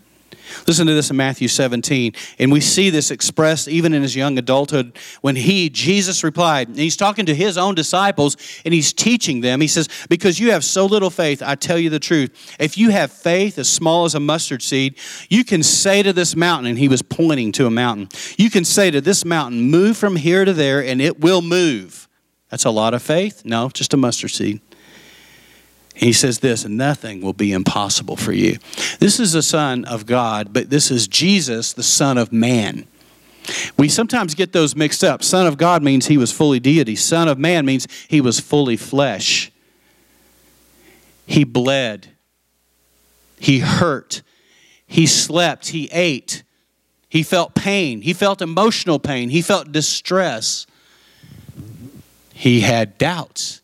Listen 0.68 0.88
to 0.88 0.94
this 0.94 1.10
in 1.10 1.18
Matthew 1.18 1.48
17. 1.48 2.14
And 2.40 2.52
we 2.52 2.62
see 2.62 2.90
this 2.90 3.12
expressed 3.12 3.68
even 3.68 3.94
in 3.94 4.02
his 4.02 4.16
young 4.16 4.38
adulthood 4.38 4.98
when 5.22 5.36
he, 5.36 5.70
Jesus, 5.70 6.24
replied, 6.24 6.68
and 6.70 6.78
he's 6.78 6.98
talking 6.98 7.26
to 7.26 7.36
his 7.36 7.58
own 7.58 7.76
disciples 7.76 8.38
and 8.66 8.74
he's 8.74 8.94
teaching 8.94 9.42
them. 9.42 9.62
He 9.62 9.68
says, 9.68 9.90
Because 10.10 10.40
you 10.40 10.52
have 10.52 10.64
so 10.64 10.86
little 10.86 11.10
faith, 11.10 11.42
I 11.42 11.56
tell 11.56 11.78
you 11.78 11.90
the 11.90 12.00
truth. 12.00 12.56
If 12.60 12.78
you 12.78 12.90
have 12.90 13.12
faith 13.12 13.58
as 13.58 13.70
small 13.70 14.06
as 14.06 14.16
a 14.16 14.20
mustard 14.20 14.62
seed, 14.62 14.98
you 15.30 15.44
can 15.44 15.64
say 15.64 16.04
to 16.04 16.14
this 16.14 16.36
mountain, 16.36 16.68
and 16.68 16.78
he 16.78 16.88
was 16.88 17.02
pointing 17.02 17.52
to 17.54 17.66
a 17.66 17.72
mountain, 17.72 18.10
you 18.38 18.50
can 18.50 18.66
say 18.66 18.92
to 18.92 19.02
this 19.02 19.26
mountain, 19.26 19.62
Move 19.62 19.98
from 19.98 20.16
here 20.16 20.46
to 20.46 20.54
there, 20.54 20.84
and 20.84 21.02
it 21.02 21.20
will 21.20 21.42
move. 21.42 22.08
That's 22.50 22.66
a 22.66 22.70
lot 22.70 22.94
of 22.94 23.02
faith? 23.02 23.44
No, 23.46 23.70
just 23.70 23.94
a 23.94 23.98
mustard 23.98 24.32
seed. 24.32 24.62
He 25.94 26.12
says 26.12 26.40
this, 26.40 26.66
nothing 26.66 27.22
will 27.22 27.34
be 27.34 27.52
impossible 27.52 28.16
for 28.16 28.32
you. 28.32 28.58
This 29.00 29.20
is 29.20 29.34
the 29.34 29.44
Son 29.44 29.86
of 29.86 30.06
God, 30.06 30.52
but 30.52 30.70
this 30.70 30.90
is 30.90 31.08
Jesus, 31.08 31.74
the 31.74 31.84
Son 31.84 32.18
of 32.18 32.34
Man. 32.34 32.88
We 33.78 33.90
sometimes 33.90 34.36
get 34.36 34.54
those 34.54 34.76
mixed 34.76 35.04
up. 35.04 35.24
Son 35.24 35.46
of 35.46 35.58
God 35.58 35.84
means 35.84 36.08
he 36.08 36.18
was 36.18 36.32
fully 36.32 36.60
deity, 36.60 36.96
Son 36.96 37.28
of 37.28 37.38
Man 37.38 37.66
means 37.66 37.88
he 38.08 38.22
was 38.22 38.40
fully 38.40 38.78
flesh. 38.78 39.52
He 41.26 41.44
bled, 41.44 42.10
he 43.40 43.60
hurt, 43.60 44.22
he 44.88 45.06
slept, 45.06 45.70
he 45.70 45.90
ate, 45.92 46.44
he 47.08 47.24
felt 47.24 47.54
pain, 47.54 48.02
he 48.02 48.14
felt 48.14 48.42
emotional 48.42 49.00
pain, 49.00 49.30
he 49.30 49.42
felt 49.42 49.72
distress, 49.72 50.66
he 52.34 52.62
had 52.62 52.98
doubts. 52.98 53.63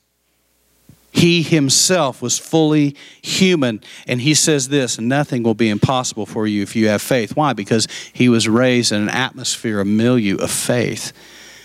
He 1.11 1.41
himself 1.41 2.21
was 2.21 2.37
fully 2.37 2.95
human. 3.21 3.81
And 4.07 4.21
he 4.21 4.33
says 4.33 4.69
this 4.69 4.99
nothing 4.99 5.43
will 5.43 5.55
be 5.55 5.69
impossible 5.69 6.25
for 6.25 6.47
you 6.47 6.61
if 6.61 6.75
you 6.75 6.87
have 6.89 7.01
faith. 7.01 7.35
Why? 7.35 7.53
Because 7.53 7.87
he 8.13 8.29
was 8.29 8.47
raised 8.47 8.91
in 8.91 9.01
an 9.01 9.09
atmosphere, 9.09 9.79
a 9.79 9.85
milieu 9.85 10.37
of 10.37 10.51
faith. 10.51 11.13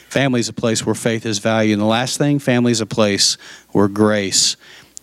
Family 0.09 0.41
is 0.41 0.49
a 0.49 0.53
place 0.53 0.87
where 0.87 0.95
faith 0.95 1.27
is 1.27 1.39
valued. 1.39 1.75
And 1.75 1.83
the 1.83 1.87
last 1.87 2.19
thing, 2.19 2.39
family 2.39 2.73
is 2.73 2.81
a 2.81 2.87
place 2.87 3.37
where 3.71 3.89
grace 3.89 4.57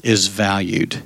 is 0.04 0.28
valued. 0.28 1.04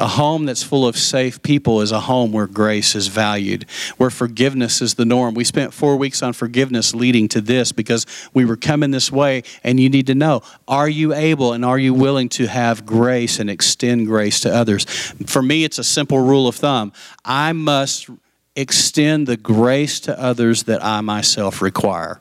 A 0.00 0.06
home 0.06 0.44
that's 0.44 0.62
full 0.62 0.86
of 0.86 0.96
safe 0.96 1.42
people 1.42 1.80
is 1.80 1.90
a 1.90 1.98
home 1.98 2.30
where 2.30 2.46
grace 2.46 2.94
is 2.94 3.08
valued, 3.08 3.66
where 3.96 4.10
forgiveness 4.10 4.80
is 4.80 4.94
the 4.94 5.04
norm. 5.04 5.34
We 5.34 5.42
spent 5.42 5.74
four 5.74 5.96
weeks 5.96 6.22
on 6.22 6.34
forgiveness 6.34 6.94
leading 6.94 7.26
to 7.30 7.40
this 7.40 7.72
because 7.72 8.06
we 8.32 8.44
were 8.44 8.56
coming 8.56 8.92
this 8.92 9.10
way, 9.10 9.42
and 9.64 9.80
you 9.80 9.88
need 9.88 10.06
to 10.06 10.14
know 10.14 10.42
are 10.68 10.88
you 10.88 11.12
able 11.12 11.52
and 11.52 11.64
are 11.64 11.78
you 11.78 11.94
willing 11.94 12.28
to 12.30 12.46
have 12.46 12.86
grace 12.86 13.40
and 13.40 13.50
extend 13.50 14.06
grace 14.06 14.38
to 14.40 14.54
others? 14.54 14.84
For 15.26 15.42
me, 15.42 15.64
it's 15.64 15.80
a 15.80 15.84
simple 15.84 16.20
rule 16.20 16.46
of 16.46 16.54
thumb 16.54 16.92
I 17.24 17.52
must 17.52 18.08
extend 18.54 19.26
the 19.26 19.36
grace 19.36 19.98
to 20.00 20.20
others 20.20 20.64
that 20.64 20.84
I 20.84 21.00
myself 21.00 21.60
require, 21.60 22.20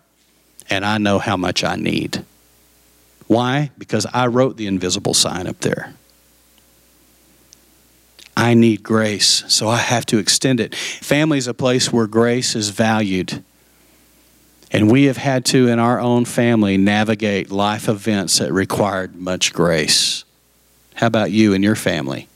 and 0.68 0.84
I 0.84 0.98
know 0.98 1.20
how 1.20 1.38
much 1.38 1.64
I 1.64 1.76
need. 1.76 2.26
Why? 3.28 3.70
Because 3.78 4.08
I 4.14 4.28
wrote 4.28 4.58
the 4.58 4.66
invisible 4.66 5.14
sign 5.14 5.46
up 5.46 5.60
there. 5.60 5.94
I 8.38 8.54
need 8.54 8.84
grace, 8.84 9.44
so 9.48 9.68
I 9.68 9.78
have 9.78 10.06
to 10.06 10.20
extend 10.20 10.60
it. 10.60 10.76
Family 10.76 11.40
is 11.40 11.48
a 11.48 11.56
place 11.56 11.92
where 11.92 12.06
grace 12.06 12.56
is 12.56 12.70
valued. 12.70 13.44
And 14.70 14.92
we 14.92 15.06
have 15.06 15.18
had 15.18 15.44
to, 15.46 15.68
in 15.68 15.80
our 15.80 16.00
own 16.00 16.24
family, 16.24 16.78
navigate 16.78 17.50
life 17.50 17.90
events 17.90 18.38
that 18.38 18.54
required 18.54 19.16
much 19.16 19.54
grace. 19.54 20.24
How 20.94 21.08
about 21.08 21.32
you 21.32 21.56
and 21.56 21.64
your 21.64 21.74
family? 21.76 22.28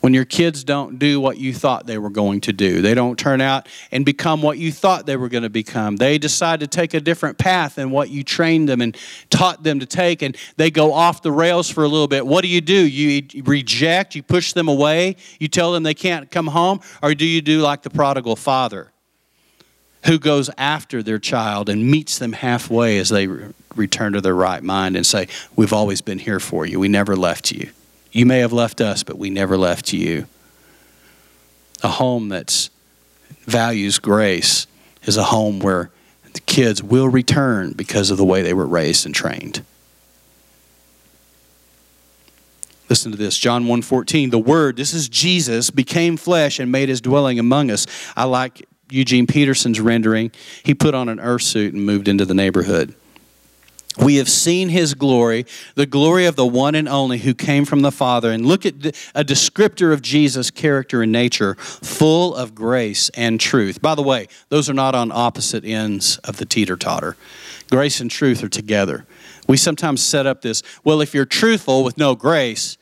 When 0.00 0.14
your 0.14 0.24
kids 0.24 0.62
don't 0.62 0.98
do 0.98 1.20
what 1.20 1.38
you 1.38 1.52
thought 1.52 1.86
they 1.86 1.98
were 1.98 2.10
going 2.10 2.40
to 2.42 2.52
do. 2.52 2.80
They 2.80 2.94
don't 2.94 3.18
turn 3.18 3.40
out 3.40 3.68
and 3.90 4.04
become 4.04 4.42
what 4.42 4.58
you 4.58 4.70
thought 4.70 5.06
they 5.06 5.16
were 5.16 5.28
going 5.28 5.42
to 5.42 5.50
become. 5.50 5.96
They 5.96 6.18
decide 6.18 6.60
to 6.60 6.66
take 6.66 6.94
a 6.94 7.00
different 7.00 7.38
path 7.38 7.74
than 7.74 7.90
what 7.90 8.10
you 8.10 8.22
trained 8.22 8.68
them 8.68 8.80
and 8.80 8.96
taught 9.30 9.62
them 9.62 9.80
to 9.80 9.86
take, 9.86 10.22
and 10.22 10.36
they 10.56 10.70
go 10.70 10.92
off 10.92 11.22
the 11.22 11.32
rails 11.32 11.68
for 11.68 11.82
a 11.82 11.88
little 11.88 12.08
bit. 12.08 12.26
What 12.26 12.42
do 12.42 12.48
you 12.48 12.60
do? 12.60 12.86
You 12.86 13.42
reject, 13.42 14.14
you 14.14 14.22
push 14.22 14.52
them 14.52 14.68
away, 14.68 15.16
you 15.40 15.48
tell 15.48 15.72
them 15.72 15.82
they 15.82 15.94
can't 15.94 16.30
come 16.30 16.48
home, 16.48 16.80
or 17.02 17.14
do 17.14 17.26
you 17.26 17.42
do 17.42 17.60
like 17.60 17.82
the 17.82 17.90
prodigal 17.90 18.36
father? 18.36 18.92
Who 20.04 20.20
goes 20.20 20.48
after 20.56 21.02
their 21.02 21.18
child 21.18 21.68
and 21.68 21.90
meets 21.90 22.18
them 22.18 22.32
halfway 22.32 22.98
as 22.98 23.08
they 23.08 23.26
return 23.74 24.12
to 24.12 24.20
their 24.20 24.34
right 24.34 24.62
mind 24.62 24.96
and 24.96 25.04
say, 25.04 25.26
We've 25.56 25.72
always 25.72 26.00
been 26.00 26.20
here 26.20 26.38
for 26.38 26.64
you. 26.64 26.78
We 26.78 26.86
never 26.86 27.16
left 27.16 27.50
you. 27.50 27.70
You 28.18 28.26
may 28.26 28.40
have 28.40 28.52
left 28.52 28.80
us, 28.80 29.04
but 29.04 29.16
we 29.16 29.30
never 29.30 29.56
left 29.56 29.92
you. 29.92 30.26
A 31.84 31.88
home 31.88 32.30
that 32.30 32.68
values 33.44 34.00
grace 34.00 34.66
is 35.04 35.16
a 35.16 35.22
home 35.22 35.60
where 35.60 35.92
the 36.32 36.40
kids 36.40 36.82
will 36.82 37.08
return 37.08 37.74
because 37.74 38.10
of 38.10 38.16
the 38.16 38.24
way 38.24 38.42
they 38.42 38.52
were 38.52 38.66
raised 38.66 39.06
and 39.06 39.14
trained. 39.14 39.62
Listen 42.90 43.12
to 43.12 43.16
this, 43.16 43.38
John 43.38 43.66
1:14. 43.66 44.30
The 44.30 44.38
word, 44.40 44.76
this 44.76 44.92
is 44.92 45.08
Jesus, 45.08 45.70
became 45.70 46.16
flesh 46.16 46.58
and 46.58 46.72
made 46.72 46.88
his 46.88 47.00
dwelling 47.00 47.38
among 47.38 47.70
us. 47.70 47.86
I 48.16 48.24
like 48.24 48.66
Eugene 48.90 49.28
Peterson's 49.28 49.78
rendering. 49.78 50.32
He 50.64 50.74
put 50.74 50.92
on 50.92 51.08
an 51.08 51.20
earth 51.20 51.42
suit 51.42 51.72
and 51.72 51.86
moved 51.86 52.08
into 52.08 52.24
the 52.24 52.34
neighborhood. 52.34 52.96
We 53.96 54.16
have 54.16 54.28
seen 54.28 54.68
his 54.68 54.94
glory, 54.94 55.46
the 55.74 55.86
glory 55.86 56.26
of 56.26 56.36
the 56.36 56.46
one 56.46 56.74
and 56.74 56.88
only 56.88 57.18
who 57.18 57.34
came 57.34 57.64
from 57.64 57.80
the 57.80 57.90
Father. 57.90 58.30
And 58.30 58.46
look 58.46 58.64
at 58.64 58.74
a 59.14 59.24
descriptor 59.24 59.92
of 59.92 60.02
Jesus' 60.02 60.50
character 60.50 61.02
and 61.02 61.10
nature, 61.10 61.54
full 61.56 62.34
of 62.34 62.54
grace 62.54 63.08
and 63.10 63.40
truth. 63.40 63.82
By 63.82 63.94
the 63.94 64.02
way, 64.02 64.28
those 64.50 64.70
are 64.70 64.74
not 64.74 64.94
on 64.94 65.10
opposite 65.10 65.64
ends 65.64 66.18
of 66.18 66.36
the 66.36 66.44
teeter 66.44 66.76
totter. 66.76 67.16
Grace 67.70 68.00
and 68.00 68.10
truth 68.10 68.42
are 68.44 68.48
together. 68.48 69.04
We 69.48 69.56
sometimes 69.56 70.02
set 70.02 70.26
up 70.26 70.42
this 70.42 70.62
well, 70.84 71.00
if 71.00 71.14
you're 71.14 71.24
truthful 71.24 71.82
with 71.82 71.98
no 71.98 72.14
grace, 72.14 72.76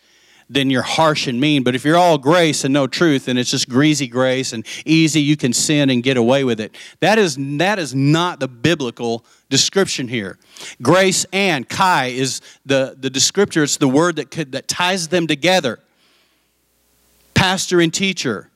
then 0.48 0.70
you're 0.70 0.82
harsh 0.82 1.26
and 1.26 1.40
mean. 1.40 1.62
But 1.62 1.74
if 1.74 1.84
you're 1.84 1.96
all 1.96 2.18
grace 2.18 2.64
and 2.64 2.72
no 2.72 2.86
truth, 2.86 3.28
and 3.28 3.38
it's 3.38 3.50
just 3.50 3.68
greasy 3.68 4.06
grace 4.06 4.52
and 4.52 4.64
easy, 4.84 5.20
you 5.20 5.36
can 5.36 5.52
sin 5.52 5.90
and 5.90 6.02
get 6.02 6.16
away 6.16 6.44
with 6.44 6.60
it. 6.60 6.74
That 7.00 7.18
is, 7.18 7.36
that 7.58 7.78
is 7.78 7.94
not 7.94 8.40
the 8.40 8.48
biblical 8.48 9.24
description 9.50 10.08
here. 10.08 10.38
Grace 10.80 11.26
and 11.32 11.68
kai 11.68 12.06
is 12.06 12.40
the, 12.64 12.96
the 12.98 13.10
descriptor, 13.10 13.62
it's 13.62 13.76
the 13.76 13.88
word 13.88 14.16
that, 14.16 14.30
could, 14.30 14.52
that 14.52 14.68
ties 14.68 15.08
them 15.08 15.26
together. 15.26 15.80
Pastor 17.34 17.80
and 17.80 17.92
teacher, 17.92 18.50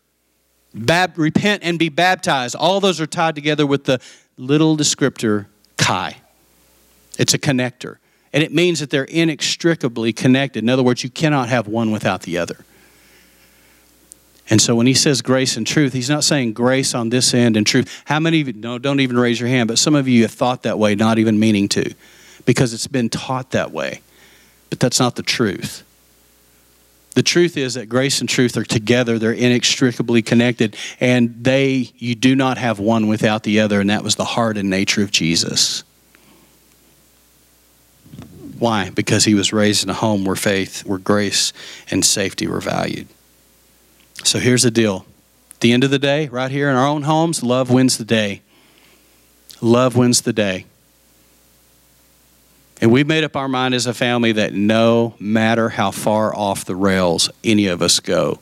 bab, 0.75 1.19
repent 1.19 1.63
and 1.65 1.79
be 1.79 1.89
baptized. 1.89 2.55
All 2.55 2.81
those 2.81 3.01
are 3.01 3.07
tied 3.07 3.35
together 3.35 3.67
with 3.67 3.85
the 3.85 4.01
little 4.37 4.77
descriptor 4.77 5.47
kai. 5.77 6.17
It's 7.19 7.35
a 7.35 7.39
connector. 7.39 7.99
And 8.33 8.43
it 8.43 8.53
means 8.53 8.81
that 8.81 8.91
they're 8.91 9.05
inextricably 9.05 10.13
connected. 10.13 10.63
In 10.63 10.69
other 10.69 10.83
words, 10.83 11.03
you 11.03 11.11
cannot 11.11 11.49
have 11.49 11.67
one 11.67 11.91
without 11.91 12.23
the 12.23 12.39
other. 12.39 12.65
And 14.49 14.61
so 14.61 14.75
when 14.75 14.87
he 14.87 14.95
says 14.95 15.23
grace 15.23 15.57
and 15.57 15.65
truth, 15.67 15.93
he's 15.93 16.11
not 16.11 16.25
saying 16.25 16.55
grace 16.55 16.93
on 16.93 17.11
this 17.11 17.33
end 17.33 17.57
and 17.57 17.65
truth. 17.65 18.03
How 18.07 18.19
many 18.19 18.41
of 18.41 18.49
you, 18.49 18.53
no, 18.55 18.79
don't 18.79 18.99
even 18.99 19.17
raise 19.17 19.39
your 19.39 19.49
hand, 19.49 19.69
but 19.69 19.79
some 19.79 19.95
of 19.95 20.09
you 20.09 20.23
have 20.23 20.33
thought 20.33 20.65
that 20.65 20.79
way, 20.79 20.97
not 20.97 21.19
even 21.19 21.39
meaning 21.39 21.69
to, 21.71 21.95
because 22.45 22.75
it's 22.75 22.89
been 22.89 23.09
taught 23.09 23.53
that 23.53 23.71
way. 23.71 24.01
But 24.69 24.81
that's 24.81 24.99
not 24.99 25.15
the 25.15 25.23
truth. 25.23 25.85
The 27.15 27.23
truth 27.23 27.57
is 27.57 27.75
that 27.75 27.89
grace 27.89 28.21
and 28.21 28.29
truth 28.29 28.57
are 28.57 28.65
together, 28.65 29.19
they're 29.19 29.33
inextricably 29.33 30.23
connected, 30.23 30.77
and 31.01 31.45
they, 31.45 31.91
you 31.97 32.15
do 32.15 32.35
not 32.35 32.59
have 32.59 32.79
one 32.79 33.09
without 33.09 33.43
the 33.43 33.61
other, 33.61 33.81
and 33.81 33.91
that 33.91 34.05
was 34.05 34.17
the 34.17 34.25
heart 34.25 34.57
and 34.57 34.71
nature 34.71 35.03
of 35.03 35.11
Jesus. 35.11 35.83
Why? 38.61 38.91
Because 38.91 39.25
he 39.25 39.35
was 39.35 39.55
raised 39.55 39.83
in 39.83 39.89
a 39.89 39.95
home 39.95 40.27
where 40.27 40.37
faith, 40.37 40.85
where 40.85 40.99
grace 40.99 41.55
and 41.91 42.05
safety 42.05 42.47
were 42.47 42.61
valued. 42.61 43.09
So 44.23 44.39
here's 44.39 44.65
the 44.65 44.71
deal. 44.71 45.07
At 45.53 45.61
the 45.61 45.73
end 45.73 45.83
of 45.83 45.91
the 45.91 45.99
day, 45.99 46.29
right 46.29 46.51
here 46.51 46.69
in 46.69 46.77
our 46.77 46.87
own 46.87 47.03
homes, 47.05 47.43
love 47.43 47.71
wins 47.71 47.97
the 47.97 48.05
day. 48.05 48.43
Love 49.63 49.97
wins 49.97 50.21
the 50.21 50.35
day. 50.35 50.67
And 52.83 52.93
we've 52.93 53.07
made 53.07 53.25
up 53.25 53.35
our 53.35 53.49
mind 53.49 53.75
as 53.75 53.87
a 53.87 53.95
family 53.95 54.33
that 54.33 54.53
no 54.53 55.15
matter 55.19 55.71
how 55.71 55.91
far 55.91 56.37
off 56.37 56.67
the 56.67 56.77
rails 56.77 57.31
any 57.43 57.67
of 57.67 57.81
us 57.81 57.99
go, 57.99 58.41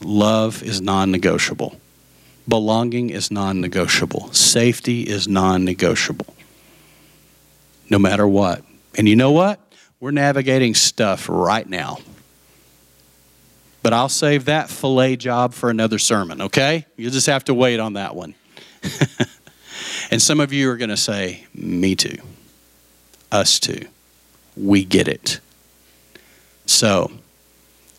love 0.00 0.62
is 0.62 0.80
non 0.80 1.10
negotiable, 1.10 1.78
belonging 2.48 3.10
is 3.10 3.30
non 3.30 3.60
negotiable, 3.60 4.32
safety 4.32 5.02
is 5.02 5.28
non 5.28 5.64
negotiable, 5.66 6.34
no 7.90 7.98
matter 7.98 8.26
what. 8.26 8.64
And 8.96 9.08
you 9.08 9.16
know 9.16 9.32
what? 9.32 9.60
We're 10.00 10.10
navigating 10.10 10.74
stuff 10.74 11.28
right 11.28 11.68
now. 11.68 11.98
But 13.82 13.92
I'll 13.92 14.08
save 14.08 14.46
that 14.46 14.68
fillet 14.68 15.16
job 15.16 15.54
for 15.54 15.70
another 15.70 15.98
sermon, 15.98 16.42
okay? 16.42 16.86
You'll 16.96 17.12
just 17.12 17.26
have 17.26 17.44
to 17.44 17.54
wait 17.54 17.80
on 17.80 17.94
that 17.94 18.14
one. 18.14 18.34
and 20.10 20.20
some 20.20 20.40
of 20.40 20.52
you 20.52 20.70
are 20.70 20.76
going 20.76 20.90
to 20.90 20.96
say, 20.96 21.46
Me 21.54 21.94
too. 21.94 22.16
Us 23.32 23.58
too. 23.58 23.86
We 24.56 24.84
get 24.84 25.08
it. 25.08 25.40
So, 26.66 27.10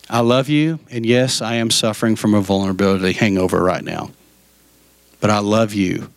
I 0.10 0.20
love 0.20 0.50
you, 0.50 0.80
and 0.90 1.06
yes, 1.06 1.42
I 1.42 1.56
am 1.56 1.72
suffering 1.72 2.16
from 2.16 2.34
a 2.34 2.42
vulnerability 2.42 3.14
hangover 3.14 3.64
right 3.64 3.84
now. 3.84 4.12
But 5.22 5.30
I 5.30 5.40
love 5.40 5.74
you. 5.74 6.11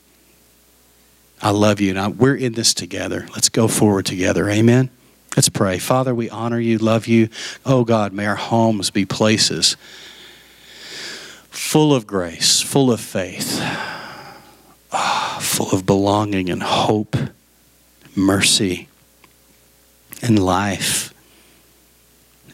I 1.45 1.51
love 1.51 1.79
you, 1.79 1.91
and 1.91 1.99
I, 1.99 2.09
we're 2.09 2.35
in 2.35 2.55
this 2.55 2.73
together. 2.73 3.29
Let's 3.35 3.51
go 3.51 3.69
forward 3.69 4.07
together. 4.07 4.49
Amen. 4.49 4.89
Let's 5.37 5.51
pray. 5.51 5.79
Father, 5.79 6.15
we 6.15 6.31
honor 6.31 6.59
you, 6.59 6.79
love 6.79 7.07
you. 7.07 7.29
Oh 7.67 7.85
God, 7.85 8.15
may 8.15 8.25
our 8.25 8.35
homes 8.35 8.91
be 8.91 9.05
places 9.05 9.77
full 11.51 11.95
of 11.95 12.07
grace, 12.07 12.63
full 12.63 12.91
of 12.91 13.01
faith, 13.01 13.61
oh, 14.91 15.39
full 15.41 15.71
of 15.73 15.85
belonging 15.85 16.49
and 16.49 16.63
hope, 16.63 17.15
mercy, 18.17 18.89
and 20.23 20.39
life, 20.39 21.13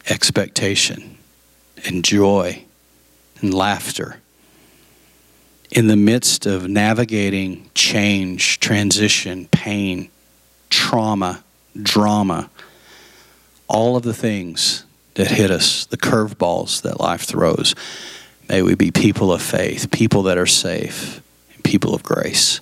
expectation, 0.09 1.17
and 1.85 2.03
joy, 2.03 2.63
and 3.39 3.53
laughter. 3.53 4.17
In 5.71 5.87
the 5.87 5.95
midst 5.95 6.45
of 6.45 6.67
navigating 6.67 7.69
change, 7.73 8.59
transition, 8.59 9.47
pain, 9.51 10.09
trauma, 10.69 11.43
drama, 11.81 12.49
all 13.69 13.95
of 13.95 14.03
the 14.03 14.13
things 14.13 14.83
that 15.13 15.27
hit 15.27 15.49
us, 15.49 15.85
the 15.85 15.97
curveballs 15.97 16.81
that 16.81 16.99
life 16.99 17.21
throws. 17.21 17.73
May 18.49 18.61
we 18.61 18.75
be 18.75 18.91
people 18.91 19.31
of 19.31 19.41
faith, 19.41 19.91
people 19.91 20.23
that 20.23 20.37
are 20.37 20.45
safe, 20.45 21.21
and 21.53 21.63
people 21.63 21.95
of 21.95 22.03
grace. 22.03 22.59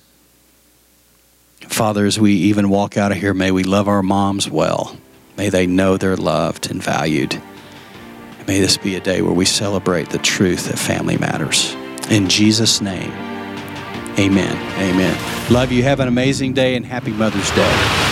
Father, 1.68 2.06
as 2.06 2.18
we 2.18 2.32
even 2.34 2.68
walk 2.68 2.96
out 2.96 3.10
of 3.10 3.18
here, 3.18 3.34
may 3.34 3.50
we 3.50 3.64
love 3.64 3.88
our 3.88 4.02
moms 4.02 4.48
well. 4.48 4.96
May 5.36 5.48
they 5.48 5.66
know 5.66 5.96
they're 5.96 6.16
loved 6.16 6.70
and 6.70 6.82
valued. 6.82 7.40
May 8.46 8.60
this 8.60 8.76
be 8.76 8.94
a 8.94 9.00
day 9.00 9.22
where 9.22 9.32
we 9.32 9.44
celebrate 9.44 10.10
the 10.10 10.18
truth 10.18 10.68
that 10.68 10.78
family 10.78 11.16
matters. 11.16 11.74
In 12.10 12.28
Jesus' 12.28 12.80
name, 12.80 13.12
amen. 14.18 14.56
Amen. 14.78 15.52
Love 15.52 15.70
you. 15.70 15.84
Have 15.84 16.00
an 16.00 16.08
amazing 16.08 16.52
day 16.52 16.74
and 16.74 16.84
happy 16.84 17.12
Mother's 17.12 17.50
Day. 17.52 18.09